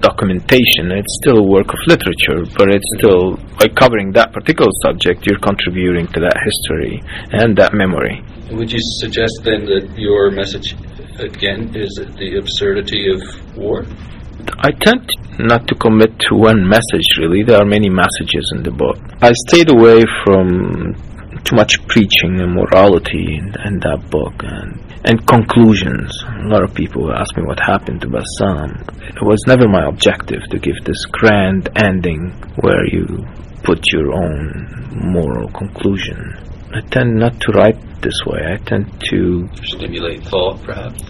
documentation. 0.00 0.92
It's 0.92 1.14
still 1.22 1.38
a 1.38 1.42
work 1.56 1.72
of 1.72 1.78
literature, 1.86 2.44
but 2.58 2.68
it's 2.74 2.90
still 2.98 3.36
by 3.58 3.68
covering 3.68 4.12
that 4.12 4.32
particular 4.32 4.70
subject, 4.84 5.26
you're 5.26 5.38
contributing 5.38 6.06
to 6.08 6.20
that 6.20 6.36
history 6.48 7.02
and 7.32 7.56
that 7.56 7.72
memory. 7.74 8.22
Would 8.52 8.70
you 8.70 8.78
suggest 9.00 9.34
then 9.44 9.64
that 9.66 9.84
your 9.96 10.30
message, 10.30 10.76
again, 11.18 11.74
is 11.74 11.98
it 11.98 12.16
the 12.16 12.36
absurdity 12.38 13.10
of 13.12 13.56
war? 13.56 13.84
I 14.58 14.70
tend 14.72 15.08
not 15.38 15.66
to 15.68 15.74
commit 15.74 16.18
to 16.28 16.36
one 16.36 16.66
message. 16.66 17.06
Really, 17.18 17.42
there 17.42 17.60
are 17.60 17.64
many 17.64 17.88
messages 17.88 18.52
in 18.54 18.62
the 18.62 18.70
book. 18.70 18.98
I 19.22 19.32
stayed 19.48 19.70
away 19.70 20.04
from 20.24 20.94
too 21.44 21.56
much 21.56 21.86
preaching 21.88 22.40
and 22.40 22.54
morality 22.54 23.36
in, 23.36 23.54
in 23.64 23.80
that 23.80 24.08
book 24.10 24.34
and 24.42 24.80
and 25.04 25.26
conclusions. 25.26 26.10
A 26.24 26.48
lot 26.48 26.62
of 26.64 26.74
people 26.74 27.12
ask 27.12 27.36
me 27.36 27.42
what 27.44 27.60
happened 27.60 28.00
to 28.00 28.08
Bassam. 28.08 28.72
It 29.04 29.20
was 29.22 29.38
never 29.46 29.68
my 29.68 29.86
objective 29.86 30.42
to 30.48 30.58
give 30.58 30.76
this 30.84 31.04
grand 31.12 31.68
ending 31.76 32.32
where 32.62 32.86
you 32.88 33.04
put 33.62 33.80
your 33.92 34.12
own 34.14 34.88
moral 35.12 35.48
conclusion. 35.50 36.34
I 36.72 36.80
tend 36.88 37.16
not 37.18 37.38
to 37.40 37.52
write 37.52 37.76
this 38.04 38.18
way. 38.26 38.40
I 38.52 38.56
tend 38.70 38.86
to 39.10 39.48
Stimulate 39.64 40.22
thought, 40.24 40.62
perhaps? 40.62 41.02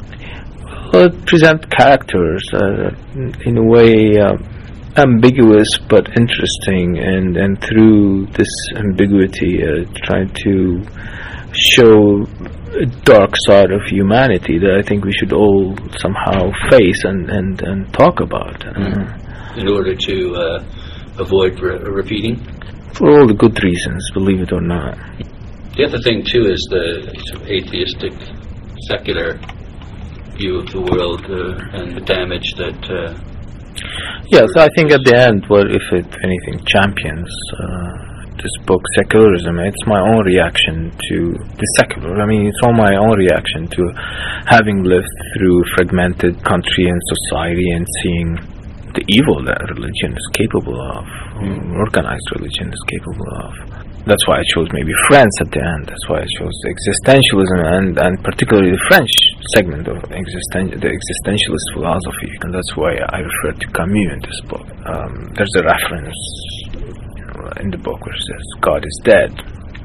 well, 0.92 1.10
present 1.26 1.60
characters 1.70 2.44
uh, 2.54 2.90
in 3.48 3.58
a 3.58 3.62
way 3.74 4.16
uh, 4.18 4.36
ambiguous 4.96 5.68
but 5.92 6.06
interesting, 6.16 6.98
and 6.98 7.36
and 7.36 7.60
through 7.60 8.26
this 8.38 8.52
ambiguity, 8.76 9.52
uh, 9.62 9.84
trying 10.06 10.30
to 10.44 10.54
show 11.72 12.24
a 12.84 12.86
dark 13.04 13.32
side 13.46 13.70
of 13.70 13.80
humanity 13.88 14.58
that 14.58 14.74
I 14.78 14.82
think 14.82 15.04
we 15.04 15.12
should 15.12 15.32
all 15.32 15.76
somehow 15.98 16.50
face 16.70 17.00
and 17.04 17.28
and, 17.30 17.60
and 17.62 17.92
talk 17.92 18.20
about. 18.20 18.58
Uh, 18.66 19.04
In 19.56 19.68
order 19.68 19.94
to 19.94 20.16
uh, 20.34 20.64
avoid 21.18 21.60
re- 21.60 21.78
repeating? 22.00 22.36
for 22.94 23.10
all 23.10 23.26
the 23.26 23.34
good 23.34 23.56
reasons, 23.62 24.02
believe 24.14 24.40
it 24.40 24.52
or 24.52 24.60
not. 24.60 24.96
The 25.76 25.84
other 25.86 25.98
thing, 25.98 26.22
too, 26.22 26.46
is 26.46 26.62
the 26.70 27.10
sort 27.26 27.42
of 27.42 27.48
atheistic, 27.50 28.14
secular 28.86 29.38
view 30.38 30.60
of 30.60 30.70
the 30.70 30.80
world 30.80 31.24
uh, 31.26 31.78
and 31.78 31.96
the 31.96 32.00
damage 32.00 32.54
that. 32.58 32.78
Uh, 32.90 33.14
Yes, 34.30 34.48
I 34.56 34.68
think 34.76 34.92
at 34.92 35.02
the 35.04 35.18
end, 35.18 35.44
what 35.48 35.66
if 35.70 35.82
it 35.92 36.06
anything 36.22 36.62
champions 36.64 37.28
uh, 37.58 38.32
this 38.38 38.54
book, 38.66 38.80
secularism? 38.94 39.58
It's 39.58 39.84
my 39.86 40.00
own 40.00 40.24
reaction 40.24 40.90
to 41.10 41.16
the 41.34 41.68
secular. 41.76 42.22
I 42.22 42.26
mean, 42.26 42.46
it's 42.46 42.62
all 42.62 42.72
my 42.72 42.94
own 42.94 43.18
reaction 43.18 43.66
to 43.66 43.82
having 44.46 44.82
lived 44.82 45.10
through 45.34 45.64
fragmented 45.74 46.42
country 46.44 46.86
and 46.86 47.00
society 47.02 47.68
and 47.74 47.86
seeing 48.02 48.28
the 48.94 49.04
evil 49.10 49.42
that 49.44 49.58
religion 49.74 50.14
is 50.14 50.26
capable 50.32 50.78
of, 50.78 51.04
organized 51.82 52.30
religion 52.38 52.72
is 52.72 52.82
capable 52.86 53.28
of. 53.42 53.83
That's 54.04 54.20
why 54.28 54.36
I 54.36 54.44
chose 54.52 54.68
maybe 54.76 54.92
France 55.08 55.32
at 55.40 55.48
the 55.48 55.64
end. 55.64 55.88
That's 55.88 56.06
why 56.12 56.20
I 56.20 56.28
chose 56.36 56.56
existentialism 56.68 57.60
and, 57.72 57.96
and 57.96 58.14
particularly 58.20 58.76
the 58.76 58.84
French 58.92 59.08
segment 59.56 59.88
of 59.88 59.96
existen- 60.12 60.76
the 60.76 60.92
existentialist 60.92 61.66
philosophy. 61.72 62.32
And 62.44 62.52
that's 62.52 62.72
why 62.76 63.00
I 63.00 63.24
refer 63.24 63.56
to 63.56 63.66
Camus 63.72 64.12
in 64.12 64.20
this 64.20 64.40
book. 64.44 64.66
Um, 64.84 65.32
there's 65.32 65.56
a 65.56 65.64
reference 65.64 66.20
in 67.64 67.72
the 67.72 67.80
book 67.80 67.96
which 68.04 68.20
says 68.28 68.44
God 68.60 68.84
is 68.84 69.00
dead. 69.04 69.32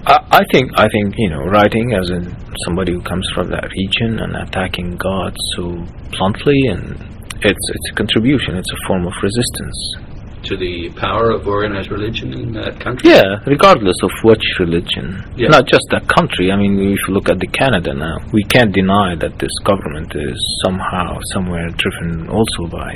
I, 0.04 0.20
I 0.32 0.44
think 0.52 0.72
I 0.76 0.88
think 0.92 1.16
you 1.18 1.30
know 1.30 1.44
writing 1.48 1.96
as 1.96 2.10
in 2.12 2.36
somebody 2.68 2.94
who 2.94 3.02
comes 3.02 3.28
from 3.34 3.50
that 3.52 3.72
region 3.72 4.20
and 4.20 4.36
attacking 4.36 4.96
God 4.96 5.36
so 5.56 5.80
bluntly 6.12 6.60
and 6.68 6.96
it's 7.40 7.66
it's 7.72 7.88
a 7.92 7.96
contribution. 7.96 8.60
It's 8.60 8.72
a 8.72 8.82
form 8.88 9.08
of 9.08 9.14
resistance. 9.24 10.09
To 10.50 10.58
the 10.58 10.90
power 10.98 11.32
of 11.32 11.48
organized 11.48 11.92
religion 11.92 12.34
in 12.34 12.54
that 12.54 12.80
country? 12.80 13.12
Yeah, 13.12 13.38
regardless 13.46 13.96
of 14.04 14.12
which 14.24 14.44
religion. 14.60 15.24
Yeah. 15.38 15.50
Not 15.50 15.68
just 15.68 15.86
that 15.92 16.08
country. 16.10 16.52
I 16.52 16.58
mean, 16.58 16.78
if 16.80 17.00
you 17.08 17.14
look 17.14 17.30
at 17.30 17.40
the 17.40 17.48
Canada 17.48 17.94
now, 17.94 18.18
we 18.34 18.44
can't 18.44 18.74
deny 18.74 19.16
that 19.16 19.38
this 19.38 19.54
government 19.64 20.16
is 20.16 20.38
somehow, 20.66 21.20
somewhere 21.34 21.70
driven 21.78 22.28
also 22.30 22.68
by 22.68 22.94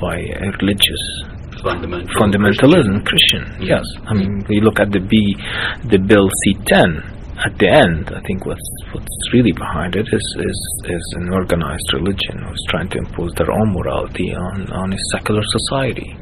by 0.00 0.16
a 0.16 0.46
religious 0.62 1.02
Fundamental 1.62 2.06
fundamentalism, 2.14 3.04
Christian. 3.04 3.42
Yeah. 3.58 3.82
Yes, 3.82 3.84
I 4.06 4.14
mean, 4.14 4.46
we 4.48 4.60
look 4.60 4.78
at 4.78 4.92
the 4.92 5.00
B, 5.00 5.34
the 5.90 5.98
bill 5.98 6.30
C10. 6.46 7.18
At 7.38 7.58
the 7.58 7.70
end, 7.70 8.10
I 8.14 8.20
think 8.26 8.46
what's 8.46 8.68
what's 8.92 9.18
really 9.32 9.52
behind 9.52 9.94
it 9.94 10.06
is 10.06 10.26
is, 10.38 10.58
is 10.86 11.14
an 11.18 11.32
organized 11.32 11.90
religion 11.94 12.42
who's 12.42 12.64
trying 12.68 12.88
to 12.90 12.98
impose 12.98 13.32
their 13.34 13.50
own 13.50 13.72
morality 13.74 14.34
on, 14.34 14.70
on 14.72 14.92
a 14.92 14.98
secular 15.12 15.42
society. 15.42 16.16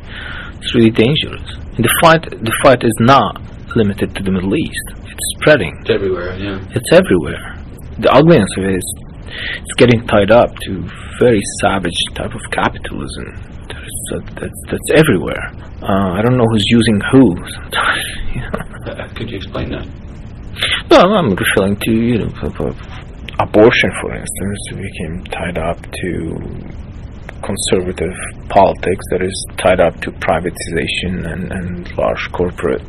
It's 0.59 0.75
really 0.75 0.91
dangerous. 0.91 1.45
And 1.77 1.85
the 1.85 1.93
fight 2.01 2.23
the 2.31 2.55
fight 2.63 2.83
is 2.85 2.97
not 3.01 3.41
limited 3.77 4.15
to 4.17 4.23
the 4.23 4.31
Middle 4.33 4.57
East. 4.57 4.87
It's 5.05 5.27
spreading. 5.41 5.77
It's 5.81 5.91
everywhere, 5.91 6.37
yeah. 6.39 6.59
It's 6.75 6.91
everywhere. 6.93 7.57
The 7.99 8.11
ugliness 8.13 8.51
of 8.59 8.65
it 8.65 8.77
is 8.77 8.87
it's 9.27 9.75
getting 9.77 10.07
tied 10.07 10.31
up 10.31 10.55
to 10.67 10.89
very 11.19 11.41
savage 11.61 11.97
type 12.15 12.35
of 12.35 12.43
capitalism. 12.51 13.37
There's, 13.69 13.97
that's 14.37 14.61
that's 14.71 14.91
everywhere. 14.95 15.53
Uh, 15.83 16.17
I 16.17 16.23
don't 16.23 16.37
know 16.37 16.49
who's 16.51 16.67
using 16.69 17.01
who. 17.13 17.37
Sometimes, 17.55 18.05
you 18.35 18.41
know. 18.41 18.93
Uh, 18.93 19.09
could 19.15 19.31
you 19.31 19.37
explain 19.37 19.71
that? 19.71 19.87
No, 20.91 20.99
I'm 20.99 21.35
referring 21.35 21.77
to 21.77 21.93
you 21.93 22.19
know 22.19 22.31
abortion, 23.41 23.91
for 24.01 24.15
instance, 24.15 24.59
became 24.71 25.25
tied 25.25 25.59
up 25.59 25.81
to 25.83 26.11
conservative 27.43 28.15
politics 28.49 29.05
that 29.11 29.23
is 29.23 29.47
tied 29.59 29.81
up 29.81 30.01
to 30.01 30.11
privatization 30.13 31.31
and, 31.33 31.53
and 31.53 31.97
large 31.97 32.31
corporate 32.33 32.83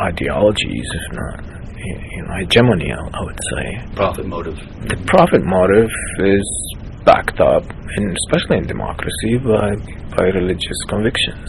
ideologies, 0.00 0.88
if 0.94 1.12
not 1.12 1.44
you 1.78 2.22
know, 2.22 2.34
hegemony. 2.38 2.92
I, 2.92 3.22
would 3.24 3.38
say 3.52 3.94
Profit 3.94 4.26
motive. 4.26 4.56
the 4.88 4.96
profit 5.06 5.42
motive 5.44 5.90
is 6.20 6.76
backed 7.04 7.40
up, 7.40 7.64
and 7.96 8.16
especially 8.26 8.58
in 8.58 8.66
democracy, 8.66 9.38
by 9.38 9.74
by 10.16 10.24
religious 10.34 10.76
convictions. 10.88 11.46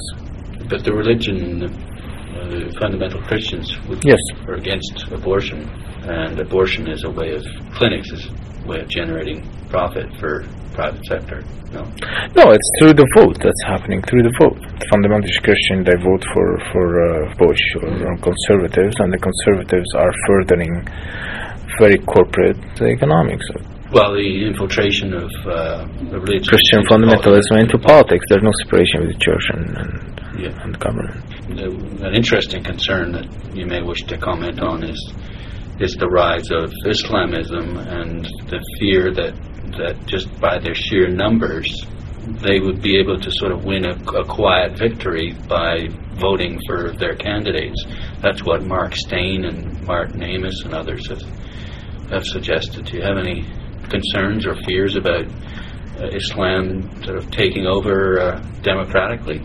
But 0.70 0.84
the 0.86 0.94
religion, 0.94 1.64
uh, 1.64 2.72
fundamental 2.80 3.22
Christians 3.24 3.78
would 3.88 4.02
Yes. 4.06 4.20
are 4.48 4.54
against 4.54 5.12
abortion, 5.12 5.70
and 6.04 6.40
abortion 6.40 6.88
is 6.88 7.04
a 7.04 7.10
way 7.10 7.34
of 7.36 7.44
clinics 7.74 8.12
is 8.12 8.28
a 8.64 8.68
way 8.68 8.80
of 8.80 8.88
generating 8.88 9.44
profit 9.70 10.08
for 10.18 10.46
private 10.82 11.06
sector. 11.14 11.40
No, 11.76 11.82
No, 12.40 12.44
it's 12.56 12.70
through 12.80 12.96
the 13.02 13.08
vote 13.16 13.38
that's 13.44 13.64
happening 13.74 14.02
through 14.08 14.24
the 14.30 14.34
vote. 14.42 14.58
Fundamentalist 14.92 15.40
Christian, 15.48 15.78
they 15.88 15.96
vote 16.10 16.24
for 16.34 16.48
for 16.72 16.86
uh, 17.08 17.34
Bush 17.44 17.64
or, 17.82 17.90
or 18.10 18.14
conservatives, 18.30 18.96
and 19.02 19.10
the 19.16 19.22
conservatives 19.30 19.90
are 20.04 20.14
furthering 20.28 20.74
very 21.80 22.00
corporate 22.14 22.60
economics, 22.82 23.46
well, 23.94 24.14
the 24.14 24.48
infiltration 24.48 25.14
of 25.14 25.30
uh, 25.46 25.84
the 26.12 26.20
religion 26.20 26.48
Christian 26.54 26.82
fundamentalism 26.92 27.52
politics- 27.52 27.74
into 27.74 27.78
politics. 27.94 28.26
There's 28.30 28.44
no 28.44 28.56
separation 28.64 28.98
with 29.02 29.12
the 29.14 29.20
church 29.28 29.46
and 29.54 29.66
and, 29.82 29.92
Yeah. 30.44 30.64
and 30.64 30.72
government. 30.80 31.20
Uh, 31.52 32.08
An 32.08 32.14
interesting 32.22 32.64
concern 32.64 33.06
that 33.18 33.28
you 33.60 33.66
may 33.74 33.82
wish 33.92 34.02
to 34.12 34.16
comment 34.18 34.58
on 34.72 34.78
is 34.84 35.00
is 35.82 35.96
the 35.96 36.08
rise 36.08 36.50
of 36.52 36.72
Islamism 36.86 37.78
and 37.78 38.26
the 38.48 38.64
fear 38.80 39.14
that 39.14 39.36
that 39.78 40.06
just 40.06 40.28
by 40.40 40.60
their 40.60 40.76
sheer 40.76 41.08
numbers 41.08 41.86
they 42.28 42.60
would 42.60 42.82
be 42.82 43.00
able 43.00 43.20
to 43.20 43.32
sort 43.32 43.52
of 43.52 43.66
win 43.66 43.86
a, 43.86 43.96
a 44.14 44.26
quiet 44.26 44.78
victory 44.78 45.34
by 45.48 45.88
voting 46.14 46.60
for 46.68 46.92
their 46.94 47.16
candidates. 47.16 47.84
That's 48.22 48.44
what 48.44 48.64
Mark 48.64 48.96
Steyn 48.96 49.46
and 49.46 49.82
Martin 49.88 50.22
Amis 50.22 50.62
and 50.64 50.74
others 50.74 51.08
have, 51.10 51.22
have 52.12 52.24
suggested. 52.24 52.86
Do 52.86 52.98
you 52.98 53.04
have 53.04 53.18
any 53.18 53.44
concerns 53.90 54.46
or 54.46 54.56
fears 54.68 54.96
about 54.96 55.26
uh, 56.00 56.08
Islam 56.14 56.90
sort 57.04 57.18
of 57.18 57.32
taking 57.32 57.66
over 57.66 58.20
uh, 58.20 58.40
democratically? 58.62 59.42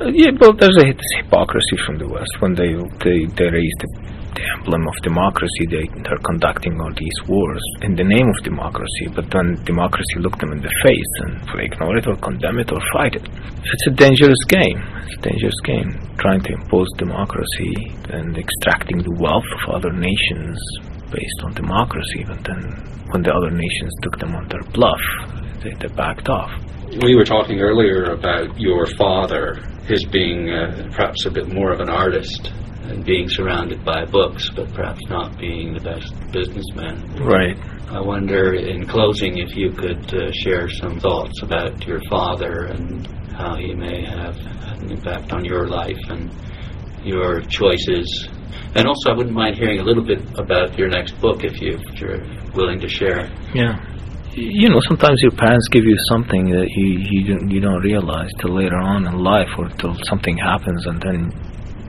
Uh, 0.00 0.10
yeah, 0.12 0.30
well, 0.40 0.52
there's 0.52 0.76
a 0.76 0.86
hypocrisy 1.16 1.76
from 1.84 1.98
the 1.98 2.08
West 2.08 2.30
when 2.38 2.54
they 2.54 2.74
they, 3.02 3.26
they 3.34 3.50
raise 3.50 3.72
the, 3.80 4.15
the 4.36 4.44
emblem 4.56 4.86
of 4.86 4.96
democracy. 5.02 5.64
They 5.66 5.88
they're 6.04 6.20
conducting 6.22 6.78
all 6.80 6.92
these 6.92 7.18
wars 7.26 7.64
in 7.82 7.96
the 7.96 8.04
name 8.04 8.28
of 8.28 8.38
democracy, 8.44 9.08
but 9.14 9.32
when 9.32 9.56
democracy 9.64 10.20
look 10.20 10.38
them 10.38 10.52
in 10.52 10.60
the 10.60 10.72
face 10.84 11.12
and 11.24 11.40
ignore 11.60 11.96
it 11.96 12.06
or 12.06 12.16
condemn 12.16 12.58
it 12.60 12.70
or 12.70 12.80
fight 12.92 13.16
it, 13.16 13.24
it's 13.64 13.86
a 13.88 13.94
dangerous 13.96 14.42
game. 14.48 14.78
It's 15.08 15.16
a 15.16 15.22
dangerous 15.32 15.60
game 15.64 15.90
trying 16.18 16.42
to 16.44 16.52
impose 16.52 16.88
democracy 16.98 17.72
and 18.12 18.36
extracting 18.36 18.98
the 18.98 19.16
wealth 19.18 19.48
of 19.64 19.74
other 19.74 19.92
nations 19.92 20.60
based 21.10 21.40
on 21.44 21.54
democracy. 21.54 22.24
But 22.28 22.44
then 22.44 22.60
when 23.10 23.22
the 23.22 23.32
other 23.32 23.50
nations 23.50 23.92
took 24.02 24.18
them 24.18 24.34
on 24.34 24.48
their 24.48 24.64
bluff, 24.76 25.00
they, 25.62 25.72
they 25.80 25.88
backed 25.94 26.28
off. 26.28 26.52
We 27.02 27.16
were 27.16 27.24
talking 27.24 27.60
earlier 27.60 28.12
about 28.12 28.58
your 28.60 28.86
father, 28.96 29.58
his 29.86 30.04
being 30.04 30.50
uh, 30.50 30.88
perhaps 30.94 31.26
a 31.26 31.30
bit 31.30 31.48
more 31.48 31.72
of 31.72 31.80
an 31.80 31.90
artist 31.90 32.52
and 32.90 33.04
being 33.04 33.28
surrounded 33.28 33.84
by 33.84 34.04
books, 34.04 34.48
but 34.50 34.72
perhaps 34.72 35.00
not 35.08 35.38
being 35.38 35.74
the 35.74 35.80
best 35.80 36.12
businessman. 36.32 36.96
Right. 37.22 37.56
I 37.90 38.00
wonder, 38.00 38.54
in 38.54 38.86
closing, 38.86 39.38
if 39.38 39.56
you 39.56 39.70
could 39.70 40.12
uh, 40.12 40.32
share 40.32 40.68
some 40.68 40.98
thoughts 40.98 41.42
about 41.42 41.86
your 41.86 42.00
father 42.10 42.66
and 42.66 43.06
how 43.32 43.56
he 43.56 43.74
may 43.74 44.04
have 44.04 44.36
had 44.36 44.82
an 44.82 44.90
impact 44.90 45.32
on 45.32 45.44
your 45.44 45.68
life 45.68 45.98
and 46.08 46.30
your 47.04 47.40
choices. 47.42 48.28
And 48.74 48.86
also, 48.86 49.10
I 49.10 49.14
wouldn't 49.14 49.34
mind 49.34 49.56
hearing 49.56 49.80
a 49.80 49.84
little 49.84 50.04
bit 50.04 50.20
about 50.38 50.78
your 50.78 50.88
next 50.88 51.20
book 51.20 51.44
if, 51.44 51.60
you, 51.62 51.78
if 51.78 52.00
you're 52.00 52.24
willing 52.54 52.80
to 52.80 52.88
share. 52.88 53.30
Yeah. 53.54 53.78
You 54.34 54.68
know, 54.68 54.80
sometimes 54.80 55.18
your 55.22 55.30
parents 55.30 55.66
give 55.68 55.84
you 55.84 55.96
something 56.10 56.50
that 56.50 56.68
you 56.76 56.98
you 57.10 57.24
don't, 57.24 57.50
you 57.50 57.58
don't 57.58 57.82
realize 57.82 58.30
till 58.38 58.54
later 58.54 58.76
on 58.76 59.06
in 59.06 59.18
life, 59.18 59.48
or 59.56 59.68
till 59.70 59.94
something 60.04 60.36
happens, 60.36 60.86
and 60.86 61.00
then 61.00 61.32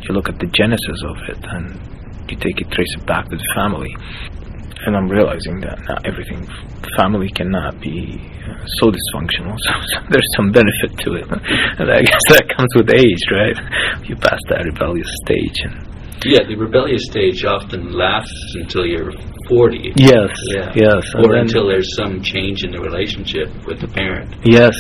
you 0.08 0.15
look 0.15 0.30
at 0.30 0.39
the 0.39 0.48
genesis 0.48 1.00
of 1.06 1.17
it, 1.30 1.39
and 1.43 1.80
you 2.30 2.38
take 2.38 2.60
it, 2.62 2.72
trace 2.72 2.93
it 2.98 3.06
back 3.06 3.28
to 3.30 3.36
the 3.38 3.48
family. 3.56 3.96
And 4.86 4.96
I'm 4.96 5.10
realizing 5.10 5.60
that 5.62 5.80
not 5.88 6.06
everything, 6.06 6.48
family 6.96 7.30
cannot 7.30 7.82
be 7.82 8.22
uh, 8.48 8.54
so 8.80 8.91
dysfunctional. 8.91 9.58
So, 9.65 9.74
so 9.93 10.00
there's 10.10 10.30
some 10.38 10.52
benefit 10.52 10.91
to 11.04 11.13
it, 11.15 11.26
and 11.80 11.91
I 11.91 12.02
guess 12.02 12.22
that 12.30 12.46
comes 12.56 12.70
with 12.76 12.89
age, 12.93 13.24
right? 13.32 13.58
You 14.08 14.15
pass 14.15 14.39
that 14.50 14.63
rebellious 14.65 15.10
stage, 15.26 15.58
and 15.65 15.76
Yeah, 16.24 16.46
the 16.48 16.56
rebellious 16.56 17.04
stage 17.10 17.43
often 17.43 17.91
lasts 17.91 18.56
until 18.56 18.86
you're 18.86 19.12
40. 19.50 19.93
yes, 19.96 20.30
Yeah. 20.56 20.72
yes, 20.76 21.04
Or 21.15 21.36
until 21.36 21.67
there's 21.67 21.96
some 21.96 22.22
change 22.22 22.63
in 22.63 22.72
the 22.72 22.80
relationship 22.80 23.50
with 23.65 23.80
the 23.82 23.88
parent. 23.88 24.30
yes, 24.43 24.76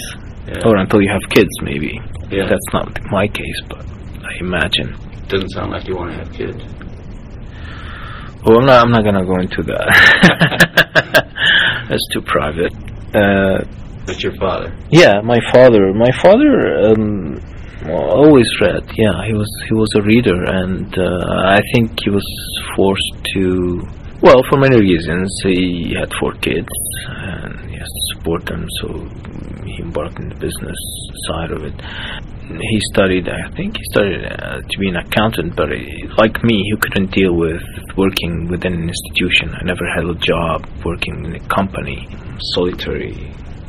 Yeah. 0.47 0.61
or 0.67 0.77
until 0.77 1.01
you 1.01 1.09
have 1.09 1.25
kids, 1.29 1.49
maybe. 1.63 1.99
Yeah. 2.29 2.45
That's 2.47 2.69
not 2.71 2.99
my 3.11 3.27
case, 3.27 3.59
but 3.67 3.83
I 4.23 4.33
imagine. 4.39 4.95
Doesn't 5.27 5.49
sound 5.49 5.71
like 5.71 5.87
you 5.87 5.95
want 5.95 6.11
to 6.11 6.17
have 6.19 6.31
kids. 6.31 6.63
Well, 8.45 8.59
I'm 8.59 8.65
not. 8.65 8.85
I'm 8.85 8.91
not 8.91 9.03
gonna 9.03 9.25
go 9.25 9.35
into 9.39 9.61
that. 9.63 9.87
That's 11.89 12.07
too 12.13 12.21
private. 12.21 12.73
Uh, 13.13 13.63
But 14.05 14.23
your 14.23 14.33
father. 14.39 14.73
yeah, 14.89 15.19
my 15.23 15.39
father. 15.51 15.93
My 15.93 16.11
father 16.23 16.91
um, 16.91 17.41
always 17.89 18.47
read. 18.61 18.83
Yeah, 18.95 19.25
he 19.27 19.33
was 19.33 19.51
he 19.67 19.73
was 19.73 19.89
a 19.95 20.01
reader, 20.01 20.37
and 20.45 20.87
uh, 20.97 21.57
I 21.57 21.59
think 21.73 21.91
he 22.03 22.09
was 22.09 22.25
forced 22.75 23.13
to. 23.33 23.81
Well, 24.21 24.41
for 24.49 24.57
many 24.57 24.79
reasons, 24.79 25.29
he 25.43 25.93
had 25.99 26.11
four 26.19 26.33
kids, 26.35 26.71
and 27.09 27.69
he 27.69 27.75
has 27.77 27.87
to 27.87 28.01
support 28.15 28.45
them. 28.45 28.65
So 28.81 28.87
he 29.65 29.81
embarked 29.83 30.19
in 30.19 30.29
the 30.29 30.35
business 30.35 30.79
side 31.27 31.51
of 31.51 31.63
it. 31.63 31.75
He 32.49 32.79
studied. 32.93 33.27
I 33.27 33.49
think 33.55 33.75
he 33.77 33.83
studied 33.91 34.23
uh, 34.25 34.61
to 34.61 34.75
be 34.79 34.87
an 34.89 34.95
accountant, 34.97 35.55
but 35.55 35.69
he, 35.71 36.07
like 36.17 36.43
me, 36.43 36.55
he 36.63 36.75
couldn't 36.77 37.11
deal 37.11 37.33
with 37.35 37.61
working 37.97 38.47
within 38.47 38.73
an 38.73 38.89
institution. 38.89 39.53
I 39.53 39.63
never 39.65 39.85
had 39.95 40.05
a 40.05 40.15
job 40.15 40.65
working 40.85 41.25
in 41.25 41.35
a 41.35 41.39
company, 41.49 42.07
solitary 42.55 43.13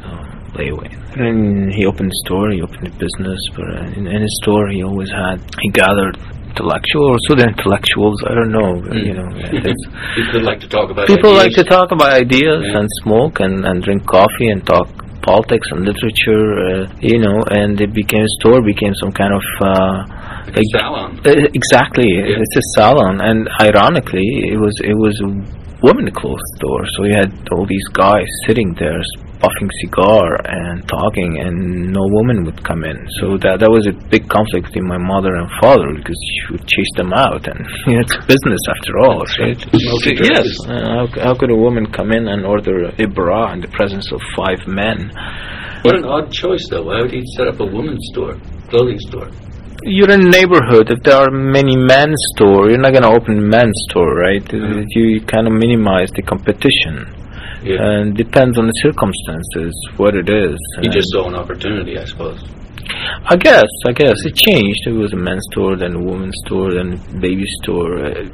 uh, 0.04 0.24
layaway. 0.54 0.90
And 1.18 1.72
he 1.72 1.86
opened 1.86 2.10
a 2.12 2.18
store, 2.24 2.50
he 2.52 2.62
opened 2.62 2.86
a 2.86 2.90
business, 2.90 3.40
but 3.56 3.64
uh, 3.66 3.98
in, 3.98 4.06
in 4.06 4.22
his 4.22 4.38
store 4.42 4.68
he 4.68 4.82
always 4.84 5.10
had, 5.10 5.38
he 5.60 5.70
gathered 5.70 6.16
intellectual 6.50 7.06
or 7.10 7.18
pseudo 7.26 7.44
intellectuals, 7.48 8.22
I 8.24 8.34
don't 8.34 8.52
know, 8.52 8.74
Mm. 8.78 9.06
you 9.06 9.14
know. 9.14 9.28
People 10.14 10.42
like 10.42 10.60
to 10.60 10.68
talk 10.68 10.90
about 10.90 11.06
People 11.08 11.32
like 11.32 11.52
to 11.52 11.60
ideas. 11.60 11.66
talk 11.76 11.90
about 11.92 12.12
ideas 12.12 12.62
Yeah. 12.64 12.78
and 12.78 12.88
smoke 13.02 13.40
and, 13.40 13.64
and 13.64 13.82
drink 13.82 14.06
coffee 14.06 14.48
and 14.50 14.64
talk 14.64 14.88
politics 15.22 15.68
and 15.72 15.84
literature, 15.84 16.46
uh, 16.68 16.86
you 17.00 17.18
know, 17.18 17.36
and 17.50 17.80
it 17.80 17.92
became, 17.92 18.24
store 18.40 18.60
became 18.62 18.94
some 18.94 19.12
kind 19.12 19.32
of, 19.34 19.44
uh, 19.60 20.04
Like 20.46 20.58
a 20.58 20.78
salon. 20.78 21.20
uh, 21.26 21.30
exactly. 21.60 22.08
Yeah. 22.16 22.40
It's 22.42 22.56
a 22.56 22.64
salon, 22.76 23.20
and 23.20 23.48
ironically, 23.60 24.28
it 24.52 24.58
was 24.58 24.74
it 24.84 24.96
was 24.96 25.14
a 25.28 25.30
women 25.86 26.10
clothes 26.10 26.46
store. 26.56 26.84
So 26.96 27.04
you 27.04 27.14
had 27.14 27.30
all 27.52 27.66
these 27.66 27.86
guys 27.92 28.26
sitting 28.46 28.74
there 28.74 29.00
puffing 29.40 29.70
cigar 29.82 30.38
and 30.44 30.86
talking, 30.88 31.38
and 31.40 31.92
no 31.92 32.02
woman 32.18 32.44
would 32.44 32.62
come 32.64 32.84
in. 32.84 32.98
So 33.20 33.38
that 33.38 33.60
that 33.60 33.70
was 33.70 33.86
a 33.86 33.94
big 34.10 34.28
conflict 34.28 34.66
between 34.70 34.86
my 34.86 34.98
mother 34.98 35.34
and 35.34 35.48
father 35.60 35.88
because 35.94 36.18
she 36.18 36.52
would 36.52 36.66
chase 36.66 36.92
them 36.96 37.12
out, 37.12 37.46
and 37.46 37.60
it's 38.02 38.16
business 38.26 38.62
after 38.68 38.92
all, 39.02 39.22
right? 39.40 39.58
Yes. 40.18 40.48
Uh, 40.66 41.06
how, 41.06 41.06
how 41.22 41.34
could 41.34 41.50
a 41.50 41.56
woman 41.56 41.86
come 41.90 42.12
in 42.12 42.28
and 42.28 42.44
order 42.44 42.90
a 42.98 43.06
bra 43.06 43.52
in 43.52 43.60
the 43.60 43.68
presence 43.68 44.10
of 44.12 44.20
five 44.36 44.60
men? 44.66 45.10
What 45.82 45.94
an 45.94 46.04
odd 46.04 46.32
choice, 46.32 46.66
though. 46.70 46.82
Why 46.90 47.02
would 47.02 47.12
he 47.12 47.22
set 47.36 47.46
up 47.46 47.60
a 47.60 47.66
woman's 47.66 48.02
store, 48.12 48.34
clothing 48.68 48.98
store? 48.98 49.30
you're 49.84 50.10
in 50.10 50.26
a 50.26 50.30
neighborhood. 50.30 50.90
If 50.90 51.02
there 51.04 51.16
are 51.16 51.30
many 51.30 51.76
men's 51.76 52.18
store, 52.34 52.68
you're 52.68 52.80
not 52.82 52.92
going 52.92 53.04
to 53.04 53.14
open 53.14 53.38
a 53.38 53.42
men's 53.42 53.78
store, 53.88 54.12
right? 54.14 54.42
Mhm. 54.44 54.84
You 54.90 55.20
kind 55.20 55.46
of 55.46 55.52
minimize 55.52 56.10
the 56.10 56.22
competition, 56.22 57.06
Yeah. 57.62 57.76
and 57.80 58.16
depends 58.16 58.58
on 58.58 58.66
the 58.66 58.72
circumstances 58.82 59.74
what 59.96 60.14
it 60.14 60.28
is. 60.30 60.56
You 60.82 60.90
just 60.90 61.08
saw 61.12 61.28
an 61.28 61.34
opportunity, 61.34 61.98
I 61.98 62.04
suppose. 62.04 62.42
I 63.26 63.36
guess, 63.36 63.68
I 63.86 63.92
guess 63.92 64.16
it 64.24 64.34
changed. 64.34 64.86
It 64.86 64.92
was 64.92 65.12
a 65.12 65.16
men's 65.16 65.44
store, 65.52 65.76
then 65.76 65.94
a 65.94 66.02
women's 66.02 66.34
store, 66.46 66.72
then 66.72 66.96
baby 67.20 67.44
store. 67.62 67.98
Uh, 68.06 68.24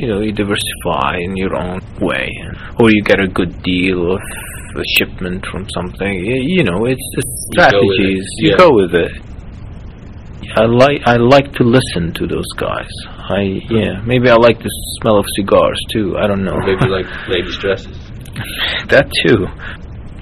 you 0.00 0.08
know, 0.08 0.20
you 0.20 0.32
diversify 0.32 1.18
in 1.20 1.36
your 1.36 1.54
own 1.54 1.80
way, 2.00 2.28
or 2.80 2.90
you 2.90 3.02
get 3.04 3.20
a 3.20 3.28
good 3.28 3.62
deal 3.62 4.14
of 4.14 4.20
a 4.74 4.82
shipment 4.96 5.44
from 5.46 5.68
something. 5.70 6.24
You 6.24 6.64
know, 6.64 6.86
it's, 6.86 7.00
it's 7.18 7.48
You 7.52 7.70
go 7.70 7.80
with 7.86 8.00
it. 8.00 8.24
strategies. 8.24 8.26
You 8.38 8.56
go 8.56 8.70
with 8.74 8.94
it. 8.94 9.12
I 10.54 10.64
like 10.66 11.00
I 11.06 11.16
like 11.16 11.52
to 11.54 11.64
listen 11.64 12.12
to 12.14 12.26
those 12.26 12.50
guys. 12.58 12.88
I 13.08 13.60
yeah, 13.70 14.02
maybe 14.04 14.28
I 14.28 14.34
like 14.34 14.58
the 14.58 14.68
smell 15.00 15.16
of 15.18 15.24
cigars 15.36 15.80
too. 15.92 16.16
I 16.18 16.26
don't 16.26 16.44
know. 16.44 16.58
Maybe 16.58 16.86
like 16.90 17.06
ladies' 17.28 17.56
dresses. 17.58 17.96
That 18.88 19.10
too. 19.24 19.46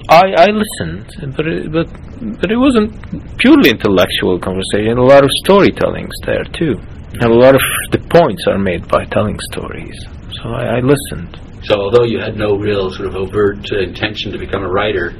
I 0.09 0.33
I 0.37 0.47
listened, 0.51 1.35
but 1.35 1.47
it, 1.47 1.71
but 1.71 1.87
but 2.41 2.51
it 2.51 2.57
wasn't 2.57 2.91
purely 3.37 3.69
intellectual 3.69 4.39
conversation. 4.39 4.97
A 4.97 5.03
lot 5.03 5.23
of 5.23 5.29
storytellings 5.45 6.13
there 6.25 6.43
too, 6.43 6.75
and 7.13 7.23
a 7.23 7.33
lot 7.33 7.55
of 7.55 7.61
the 7.91 7.99
points 8.09 8.45
are 8.47 8.59
made 8.59 8.87
by 8.87 9.05
telling 9.05 9.39
stories. 9.51 9.95
So 10.41 10.49
I, 10.49 10.77
I 10.77 10.79
listened. 10.79 11.39
So 11.63 11.75
although 11.79 12.05
you 12.05 12.19
had 12.19 12.37
no 12.37 12.55
real 12.55 12.89
sort 12.91 13.07
of 13.07 13.15
overt 13.15 13.71
uh, 13.71 13.79
intention 13.79 14.31
to 14.31 14.39
become 14.39 14.63
a 14.63 14.69
writer, 14.69 15.13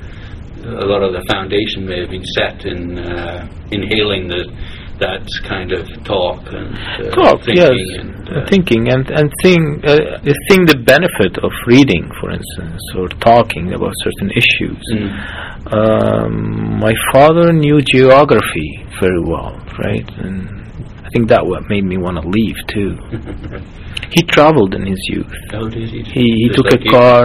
a 0.66 0.86
lot 0.86 1.04
of 1.04 1.14
the 1.14 1.24
foundation 1.32 1.86
may 1.86 2.02
have 2.02 2.10
been 2.10 2.26
set 2.26 2.66
in 2.66 2.98
uh, 2.98 3.48
inhaling 3.72 4.28
the 4.28 4.50
that 5.06 5.26
kind 5.44 5.72
of 5.74 5.84
talk 6.06 6.40
and 6.54 6.70
uh, 6.78 7.10
Talk, 7.18 7.42
thinking 7.44 7.58
yes, 7.58 8.00
and 8.00 8.30
uh, 8.30 8.46
thinking 8.52 8.84
and 8.94 9.06
and 9.18 9.28
seeing 9.42 9.66
uh, 9.84 9.98
seeing 10.48 10.64
the 10.72 10.78
benefit 10.94 11.34
of 11.46 11.52
reading, 11.68 12.06
for 12.22 12.30
instance, 12.32 12.82
or 12.98 13.08
talking 13.32 13.74
about 13.74 13.94
certain 14.06 14.30
issues. 14.42 14.82
mm, 14.94 15.10
Um, 15.74 16.80
my 16.80 16.94
father 17.12 17.52
knew 17.54 17.82
geography 17.82 18.70
very 19.00 19.22
well, 19.32 19.52
right? 19.84 20.08
And 20.26 20.38
I 21.06 21.10
think 21.14 21.28
that 21.34 21.44
what 21.46 21.62
made 21.70 21.86
me 21.92 21.98
want 21.98 22.18
to 22.22 22.26
leave 22.38 22.58
too. 22.76 22.92
He 24.16 24.22
traveled 24.24 24.74
in 24.76 24.86
his 24.86 25.00
youth. 25.14 25.32
oh, 25.54 25.70
did 25.70 25.88
he? 25.90 26.00
He 26.16 26.26
he 26.44 26.50
took 26.56 26.66
like 26.74 26.82
a 26.86 26.92
car. 27.00 27.22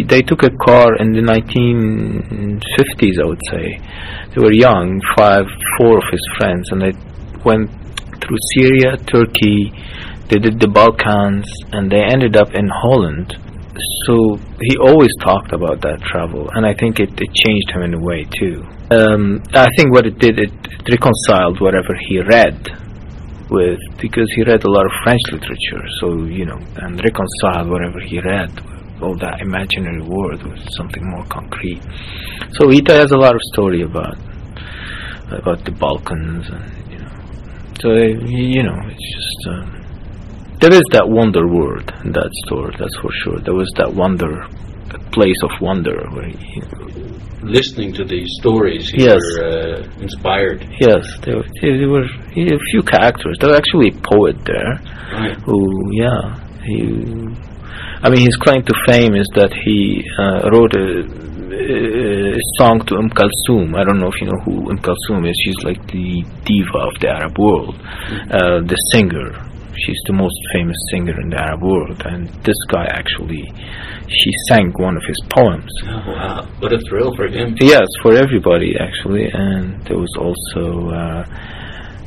They 0.00 0.22
took 0.22 0.42
a 0.42 0.50
car 0.64 0.96
in 0.96 1.12
the 1.12 1.20
1950s, 1.20 3.20
I 3.20 3.26
would 3.28 3.44
say. 3.52 3.76
They 4.32 4.40
were 4.40 4.52
young, 4.52 5.02
five, 5.14 5.44
four 5.76 5.98
of 5.98 6.04
his 6.10 6.24
friends, 6.38 6.64
and 6.72 6.80
they 6.80 6.96
went 7.44 7.68
through 8.24 8.40
Syria, 8.56 8.96
Turkey. 9.04 9.68
They 10.32 10.40
did 10.40 10.58
the 10.58 10.68
Balkans, 10.68 11.44
and 11.72 11.92
they 11.92 12.00
ended 12.00 12.36
up 12.36 12.54
in 12.54 12.66
Holland. 12.72 13.36
So 14.06 14.40
he 14.60 14.76
always 14.80 15.12
talked 15.20 15.52
about 15.52 15.82
that 15.82 16.00
travel, 16.00 16.48
and 16.54 16.64
I 16.64 16.72
think 16.72 16.98
it, 16.98 17.12
it 17.20 17.30
changed 17.44 17.70
him 17.70 17.82
in 17.82 17.94
a 17.94 18.00
way 18.00 18.24
too. 18.24 18.64
Um, 18.88 19.42
I 19.52 19.68
think 19.76 19.92
what 19.92 20.06
it 20.06 20.18
did, 20.18 20.38
it, 20.38 20.52
it 20.52 20.88
reconciled 20.88 21.60
whatever 21.60 21.92
he 22.08 22.20
read 22.20 22.56
with 23.50 23.78
because 24.00 24.28
he 24.34 24.42
read 24.42 24.64
a 24.64 24.70
lot 24.70 24.86
of 24.86 24.92
French 25.04 25.20
literature. 25.30 25.84
So 26.00 26.24
you 26.24 26.46
know, 26.46 26.60
and 26.80 26.96
reconciled 26.96 27.68
whatever 27.68 28.00
he 28.00 28.20
read, 28.20 28.52
all 29.02 29.16
that 29.18 29.40
imaginary 29.40 30.02
world 30.02 30.42
with 30.42 30.60
something 30.72 31.04
more 31.10 31.24
concrete. 31.26 31.82
So 32.52 32.68
he 32.68 32.80
has 32.88 33.10
a 33.12 33.16
lot 33.16 33.34
of 33.34 33.40
story 33.52 33.82
about 33.82 34.16
about 35.30 35.64
the 35.64 35.72
Balkans, 35.72 36.48
and 36.48 36.92
you 36.92 36.98
know, 36.98 37.14
so 37.80 37.90
uh, 37.90 38.26
you 38.26 38.62
know, 38.62 38.78
it's 38.88 39.08
just. 39.16 39.48
Um, 39.48 39.78
there 40.60 40.72
is 40.72 40.84
that 40.92 41.08
wonder 41.08 41.48
world 41.48 41.92
in 42.04 42.12
that 42.12 42.30
store, 42.46 42.70
that's 42.78 42.96
for 43.02 43.10
sure. 43.24 43.40
There 43.40 43.54
was 43.54 43.68
that 43.78 43.92
wonder, 43.92 44.46
that 44.92 45.10
place 45.10 45.34
of 45.42 45.50
wonder 45.60 45.96
where 46.12 46.28
you 46.28 46.62
know, 46.62 46.88
Listening 47.42 47.92
to 47.94 48.04
these 48.04 48.28
stories, 48.38 48.88
you 48.92 49.06
Yes. 49.06 49.18
were 49.18 49.48
uh, 49.48 50.00
inspired. 50.00 50.64
Yes, 50.78 51.02
there, 51.22 51.38
were- 51.38 51.48
there 51.60 51.88
were 51.88 52.04
a 52.04 52.58
few 52.70 52.82
characters. 52.84 53.36
There 53.40 53.48
was 53.48 53.58
actually 53.58 53.88
a 53.88 53.98
poet 54.06 54.36
there 54.44 54.78
Right. 55.12 55.34
who, 55.42 55.58
yeah, 55.92 56.38
he. 56.62 56.78
I 58.04 58.10
mean, 58.10 58.26
his 58.26 58.36
claim 58.36 58.62
to 58.64 58.74
fame 58.86 59.14
is 59.14 59.28
that 59.34 59.54
he 59.54 60.02
uh, 60.18 60.50
wrote 60.50 60.74
a, 60.74 61.06
a 62.34 62.40
song 62.58 62.84
to 62.86 62.96
Umm 62.96 63.10
Kulthum. 63.10 63.78
I 63.78 63.84
don't 63.84 64.00
know 64.00 64.08
if 64.08 64.20
you 64.20 64.26
know 64.26 64.40
who 64.44 64.70
Umm 64.70 64.78
Kulthum 64.78 65.22
is. 65.30 65.36
She's 65.44 65.62
like 65.62 65.78
the 65.86 66.24
diva 66.44 66.78
of 66.78 66.98
the 67.00 67.08
Arab 67.08 67.38
world, 67.38 67.78
uh, 67.78 68.58
the 68.66 68.76
singer. 68.90 69.30
She's 69.86 70.02
the 70.06 70.12
most 70.12 70.36
famous 70.52 70.76
singer 70.90 71.18
in 71.20 71.30
the 71.30 71.38
Arab 71.38 71.62
world, 71.62 72.02
and 72.04 72.28
this 72.42 72.58
guy 72.68 72.84
actually, 72.90 73.46
she 74.08 74.30
sang 74.48 74.72
one 74.76 74.96
of 74.96 75.02
his 75.06 75.16
poems. 75.30 75.70
Oh, 75.86 76.12
wow. 76.12 76.48
What 76.58 76.72
a 76.72 76.80
thrill 76.88 77.14
for 77.14 77.26
him. 77.26 77.56
Yes, 77.60 77.86
for 78.02 78.12
everybody 78.14 78.74
actually, 78.78 79.30
and 79.32 79.80
there 79.86 79.96
was 79.96 80.12
also 80.18 80.90
uh, 80.90 81.24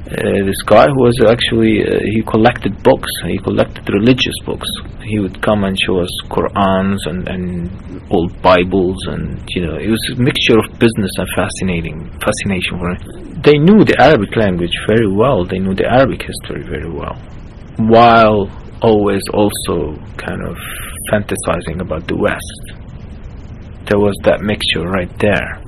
uh, 0.05 0.45
this 0.45 0.61
guy 0.65 0.85
who 0.85 1.01
was 1.01 1.17
actually 1.25 1.81
uh, 1.81 1.99
he 2.03 2.21
collected 2.23 2.81
books. 2.83 3.09
He 3.25 3.37
collected 3.37 3.87
religious 3.89 4.37
books. 4.45 4.67
He 5.03 5.19
would 5.19 5.41
come 5.41 5.63
and 5.63 5.75
show 5.85 5.99
us 5.99 6.11
Qurans 6.29 6.97
and, 7.05 7.27
and 7.27 7.69
old 8.09 8.39
Bibles, 8.41 8.97
and 9.07 9.41
you 9.55 9.65
know 9.65 9.75
it 9.75 9.89
was 9.89 10.01
a 10.13 10.21
mixture 10.21 10.57
of 10.59 10.79
business 10.79 11.11
and 11.17 11.27
fascinating 11.35 12.09
fascination 12.21 12.79
for 12.79 12.89
him. 12.91 13.41
They 13.41 13.57
knew 13.57 13.83
the 13.83 13.95
Arabic 13.99 14.35
language 14.35 14.75
very 14.87 15.11
well. 15.11 15.45
They 15.45 15.59
knew 15.59 15.73
the 15.73 15.87
Arabic 15.89 16.21
history 16.21 16.63
very 16.63 16.89
well, 16.89 17.15
while 17.77 18.49
always 18.81 19.23
also 19.33 19.97
kind 20.17 20.41
of 20.45 20.57
fantasizing 21.11 21.81
about 21.81 22.07
the 22.07 22.15
West 22.17 22.85
there 23.87 23.99
was 23.99 24.15
that 24.23 24.41
mixture 24.41 24.81
right 24.81 25.11
there. 25.19 25.61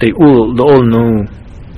They 0.00 0.12
all 0.16 0.54
they 0.54 0.62
all 0.62 0.82
knew 0.82 1.26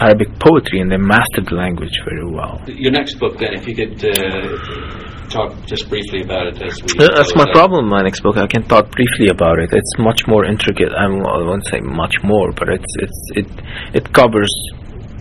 Arabic 0.00 0.38
poetry 0.38 0.80
and 0.80 0.90
they 0.90 0.96
mastered 0.96 1.46
the 1.46 1.54
language 1.56 1.92
very 2.04 2.24
well. 2.24 2.60
Your 2.66 2.92
next 2.92 3.14
book, 3.20 3.38
then, 3.38 3.52
if 3.54 3.68
you 3.68 3.74
could 3.76 4.00
uh, 4.00 5.28
talk 5.28 5.52
just 5.66 5.88
briefly 5.88 6.22
about 6.22 6.48
it 6.48 6.62
as 6.62 6.80
we. 6.82 6.88
Uh, 6.98 7.14
That's 7.14 7.34
my 7.36 7.46
problem. 7.52 7.88
My 7.88 8.02
next 8.02 8.20
book, 8.20 8.36
I 8.36 8.46
can 8.46 8.62
talk 8.64 8.90
briefly 8.90 9.28
about 9.28 9.58
it. 9.58 9.70
It's 9.72 9.94
much 9.98 10.26
more 10.26 10.44
intricate. 10.44 10.92
I 10.92 11.06
won't 11.06 11.26
I 11.26 11.42
won't 11.44 11.66
say 11.66 11.80
much 11.80 12.16
more, 12.24 12.52
but 12.52 12.68
it's 12.68 12.92
it's 13.04 13.20
it 13.40 13.48
it 13.94 14.12
covers 14.12 14.52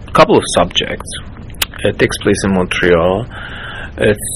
a 0.08 0.12
couple 0.12 0.38
of 0.38 0.44
subjects. 0.56 1.10
It 1.84 2.00
takes 2.00 2.18
place 2.18 2.42
in 2.46 2.54
Montreal. 2.56 3.26
It's 3.98 4.30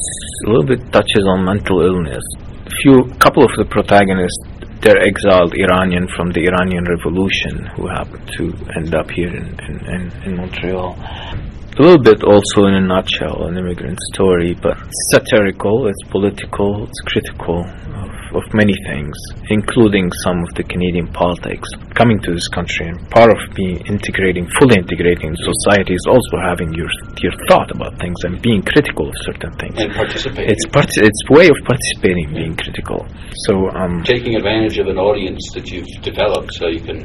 a 0.45 0.49
little 0.49 0.65
bit 0.67 0.91
touches 0.91 1.25
on 1.27 1.43
mental 1.45 1.81
illness. 1.81 2.23
A 2.65 2.75
few 2.81 3.05
couple 3.19 3.43
of 3.43 3.51
the 3.57 3.65
protagonists 3.65 4.43
they're 4.83 5.01
exiled 5.01 5.53
Iranian 5.55 6.07
from 6.09 6.31
the 6.31 6.45
Iranian 6.45 6.83
Revolution 6.83 7.65
who 7.75 7.87
happened 7.87 8.29
to 8.37 8.53
end 8.75 8.93
up 8.93 9.09
here 9.11 9.29
in, 9.29 9.47
in, 9.67 10.11
in, 10.25 10.35
Montreal. 10.35 10.97
A 10.99 11.81
little 11.81 12.03
bit 12.03 12.21
also 12.23 12.65
in 12.67 12.75
a 12.75 12.81
nutshell, 12.81 13.47
an 13.47 13.57
immigrant 13.57 13.97
story, 14.13 14.53
but 14.53 14.77
satirical, 15.11 15.87
it's 15.87 16.03
political, 16.09 16.83
it's 16.83 16.99
critical 17.05 17.61
of, 17.63 18.11
of 18.35 18.43
many 18.53 18.73
things, 18.87 19.15
including 19.49 20.11
some 20.23 20.43
of 20.43 20.53
the 20.55 20.63
Canadian 20.63 21.07
politics. 21.07 21.69
Coming 21.93 22.19
to 22.21 22.33
this 22.33 22.47
country 22.49 22.87
and 22.87 22.97
part 23.09 23.31
of 23.31 23.37
being 23.55 23.77
integrating, 23.85 24.47
fully 24.59 24.77
integrating 24.77 25.29
in 25.29 25.35
society 25.37 25.93
is 25.93 26.05
also 26.07 26.37
having 26.41 26.73
your 26.73 26.89
your 27.21 27.33
thought 27.47 27.69
about 27.71 27.97
things 27.99 28.17
and 28.23 28.41
being 28.41 28.61
critical 28.61 29.07
of 29.09 29.15
certain 29.21 29.53
things. 29.57 29.75
And 29.77 29.93
participating. 29.93 30.49
It's 30.49 30.65
part, 30.67 30.89
it's 30.97 31.21
way 31.29 31.47
of 31.47 31.57
participating, 31.65 32.33
being 32.33 32.55
critical. 32.55 33.05
So 33.45 33.69
um, 33.71 34.03
taking 34.03 34.35
advantage 34.35 34.77
of 34.79 34.87
an 34.87 34.97
audience 34.97 35.41
that 35.53 35.69
you've 35.71 35.89
developed 36.01 36.53
so 36.53 36.67
you 36.67 36.81
can 36.81 36.99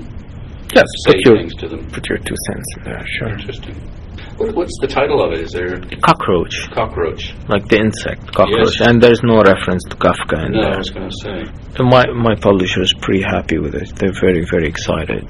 yes, 0.74 0.86
say 1.06 1.12
put 1.12 1.24
your 1.24 1.36
things 1.36 1.54
to 1.56 1.68
them. 1.68 1.86
put 1.90 2.08
your 2.08 2.18
two 2.18 2.36
cents 2.48 2.66
in 2.78 2.84
there. 2.84 3.04
Sure. 3.06 3.28
Interesting. 3.28 3.76
What, 4.38 4.55
what's 4.55 4.77
the 4.81 4.87
title 4.87 5.22
of 5.24 5.33
it? 5.33 5.40
Is 5.40 5.53
there 5.53 5.81
Cockroach, 6.01 6.70
cockroach? 6.70 7.35
like 7.48 7.66
the 7.68 7.79
insect 7.79 8.33
cockroach, 8.33 8.79
Yes. 8.81 8.88
and 8.88 9.03
there's 9.03 9.22
no 9.22 9.42
reference 9.42 9.83
to 9.90 9.96
Kafka 9.96 10.46
in 10.46 10.53
there. 10.53 10.62
No, 10.70 10.74
I 10.74 10.79
was 10.79 10.90
going 10.90 11.11
to 11.11 11.16
say. 11.22 11.38
So 11.77 11.83
my 11.85 12.05
my 12.14 12.35
publisher 12.37 12.83
is 12.83 12.94
pretty 13.01 13.22
happy 13.22 13.59
with 13.59 13.74
it. 13.74 13.90
They're 13.96 14.14
very 14.20 14.44
very 14.48 14.68
excited. 14.68 15.24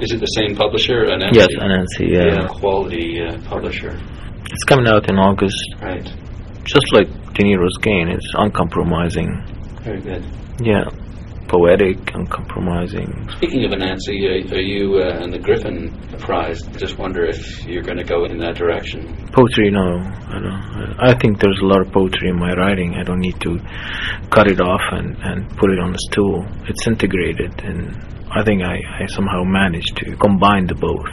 Is 0.00 0.12
it 0.12 0.20
the 0.20 0.32
same 0.38 0.56
publisher? 0.56 1.04
An 1.04 1.20
Yes, 1.32 1.48
Anansi. 1.60 2.08
Yeah. 2.12 2.46
quality 2.48 3.20
uh, 3.22 3.38
publisher. 3.48 3.92
it's 4.52 4.64
coming 4.64 4.86
out 4.88 5.08
in 5.08 5.16
August. 5.18 5.60
Right. 5.82 6.04
Just 6.64 6.92
like 6.92 7.08
De 7.34 7.42
Niro's 7.44 7.76
Game, 7.80 8.08
it's 8.08 8.30
uncompromising. 8.36 9.30
Very 9.82 10.00
good. 10.00 10.24
Yeah, 10.60 10.84
poetic, 11.48 12.14
uncompromising. 12.14 13.28
Speaking 13.36 13.64
of 13.64 13.72
Anansi, 13.72 14.52
are 14.52 14.60
you 14.60 14.98
uh, 14.98 15.22
and 15.22 15.32
the 15.32 15.38
Griffin 15.38 15.90
Prize? 16.18 16.62
Just 16.76 16.98
wonder 16.98 17.24
if 17.24 17.64
you're 17.64 17.82
going 17.82 17.98
to 17.98 18.04
go 18.04 18.24
in 18.24 18.38
that 18.38 18.56
direction. 18.56 19.28
Poetry, 19.32 19.70
no. 19.70 19.98
I 20.28 20.38
don't. 20.40 20.96
I 20.98 21.14
think 21.18 21.40
there's 21.40 21.60
a 21.62 21.66
lot 21.66 21.80
of 21.86 21.92
poetry 21.92 22.30
in 22.30 22.38
my 22.38 22.52
writing. 22.54 22.94
I 22.94 23.02
don't 23.02 23.20
need 23.20 23.40
to 23.40 23.58
cut 24.30 24.48
it 24.50 24.60
off 24.60 24.82
and, 24.92 25.16
and 25.22 25.48
put 25.56 25.70
it 25.70 25.78
on 25.78 25.94
a 25.94 25.98
stool. 26.10 26.44
It's 26.68 26.86
integrated, 26.86 27.52
and 27.64 27.96
I 28.30 28.42
think 28.44 28.62
I, 28.62 28.80
I 29.02 29.06
somehow 29.06 29.44
managed 29.44 29.96
to 29.98 30.16
combine 30.16 30.66
the 30.66 30.74
both. 30.74 31.08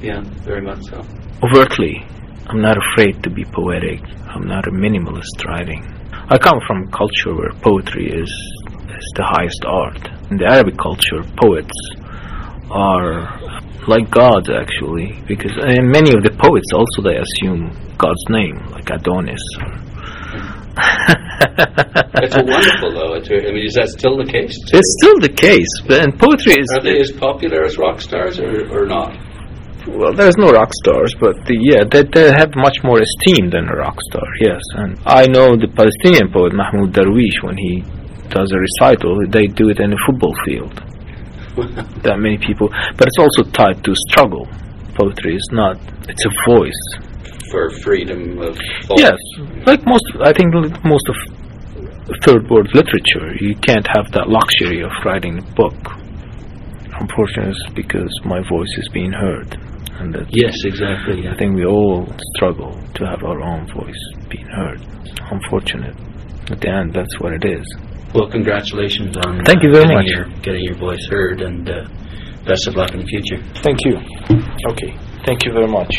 Yeah, 0.00 0.20
very 0.44 0.62
much 0.62 0.82
so. 0.84 1.00
overtly. 1.44 2.04
I'm 2.46 2.60
not 2.60 2.76
afraid 2.76 3.22
to 3.22 3.30
be 3.30 3.44
poetic. 3.44 4.00
I'm 4.26 4.46
not 4.48 4.66
a 4.66 4.70
minimalist 4.72 5.44
writing. 5.46 5.82
I 6.28 6.38
come 6.38 6.60
from 6.66 6.82
a 6.82 6.90
culture 6.90 7.34
where 7.34 7.52
poetry 7.62 8.10
is, 8.10 8.51
is 9.02 9.12
the 9.16 9.26
highest 9.26 9.62
art. 9.66 10.02
In 10.30 10.36
the 10.38 10.46
Arabic 10.46 10.78
culture, 10.78 11.22
poets 11.36 11.74
are 12.70 13.34
like 13.88 14.10
gods 14.10 14.48
actually, 14.48 15.18
because 15.26 15.52
and 15.58 15.90
many 15.90 16.14
of 16.14 16.22
the 16.22 16.30
poets 16.30 16.70
also 16.72 17.02
they 17.02 17.18
assume 17.18 17.74
God's 17.98 18.24
name, 18.30 18.56
like 18.70 18.88
Adonis. 18.90 19.42
It's 22.22 22.36
a 22.36 22.44
wonderful, 22.44 22.94
though. 22.94 23.14
It's, 23.18 23.28
I 23.28 23.50
mean, 23.50 23.66
is 23.66 23.74
that 23.74 23.90
still 23.90 24.16
the 24.16 24.30
case? 24.30 24.54
it's 24.72 24.92
still 25.02 25.18
the 25.18 25.28
case, 25.28 25.68
but 25.86 26.00
and 26.00 26.14
poetry 26.14 26.54
is 26.62 26.70
Are 26.70 26.80
they 26.80 27.00
as 27.00 27.10
popular 27.10 27.64
as 27.64 27.76
rock 27.76 28.00
stars 28.00 28.38
or, 28.38 28.70
or 28.70 28.86
not? 28.86 29.18
Well, 29.88 30.14
there's 30.14 30.38
no 30.38 30.52
rock 30.52 30.70
stars, 30.72 31.12
but 31.18 31.34
the, 31.50 31.58
yeah, 31.58 31.82
they, 31.82 32.06
they 32.06 32.30
have 32.30 32.54
much 32.54 32.78
more 32.84 33.02
esteem 33.02 33.50
than 33.50 33.66
a 33.66 33.74
rock 33.74 33.98
star. 34.08 34.22
Yes, 34.40 34.62
and 34.78 34.96
I 35.04 35.26
know 35.26 35.58
the 35.58 35.66
Palestinian 35.66 36.30
poet 36.30 36.54
Mahmoud 36.54 36.94
Darwish 36.94 37.42
when 37.42 37.58
he 37.58 37.82
does 38.32 38.50
a 38.52 38.58
recital, 38.58 39.20
they 39.28 39.46
do 39.46 39.68
it 39.68 39.78
in 39.78 39.92
a 39.92 40.00
football 40.06 40.34
field. 40.44 40.72
that 42.02 42.16
many 42.18 42.38
people, 42.38 42.68
but 42.96 43.06
it's 43.06 43.20
also 43.20 43.44
tied 43.52 43.84
to 43.84 43.94
struggle. 44.08 44.48
Poetry 44.96 45.36
is 45.36 45.48
not; 45.52 45.76
it's 46.08 46.24
a 46.24 46.32
voice. 46.48 46.82
For 47.50 47.68
freedom 47.84 48.38
of 48.40 48.56
thought. 48.88 48.98
Yes, 48.98 49.18
like 49.66 49.84
most, 49.84 50.04
I 50.24 50.32
think 50.32 50.54
most 50.84 51.08
of 51.08 51.16
third 52.24 52.48
world 52.48 52.68
literature, 52.74 53.36
you 53.40 53.54
can't 53.56 53.86
have 53.94 54.10
that 54.12 54.28
luxury 54.28 54.82
of 54.82 54.90
writing 55.04 55.38
a 55.38 55.42
book. 55.54 55.76
Unfortunately, 56.98 57.52
it's 57.52 57.74
because 57.74 58.12
my 58.24 58.40
voice 58.48 58.72
is 58.78 58.88
being 58.88 59.12
heard, 59.12 59.56
and 60.00 60.14
that's 60.14 60.28
Yes, 60.30 60.54
exactly. 60.64 61.28
I 61.28 61.36
think 61.36 61.56
we 61.56 61.66
all 61.66 62.06
struggle 62.36 62.72
to 62.94 63.04
have 63.06 63.22
our 63.24 63.40
own 63.40 63.66
voice 63.74 64.02
being 64.28 64.46
heard. 64.46 64.80
Unfortunate. 65.30 65.96
At 66.50 66.60
the 66.60 66.70
end, 66.70 66.92
that's 66.94 67.18
what 67.20 67.32
it 67.32 67.44
is. 67.44 67.64
Well, 68.14 68.28
congratulations 68.28 69.16
on 69.16 69.42
Thank 69.44 69.60
uh, 69.60 69.68
you 69.68 69.72
very 69.72 69.84
getting 69.84 69.96
much. 69.96 70.06
Your, 70.06 70.24
getting 70.42 70.64
your 70.64 70.76
voice 70.76 71.06
heard, 71.10 71.40
and 71.40 71.68
uh, 71.68 71.88
best 72.44 72.66
of 72.68 72.76
luck 72.76 72.92
in 72.92 73.00
the 73.00 73.06
future. 73.06 73.42
Thank 73.62 73.84
you. 73.84 73.96
Okay. 74.68 74.96
Thank 75.24 75.44
you 75.46 75.52
very 75.52 75.68
much. 75.68 75.94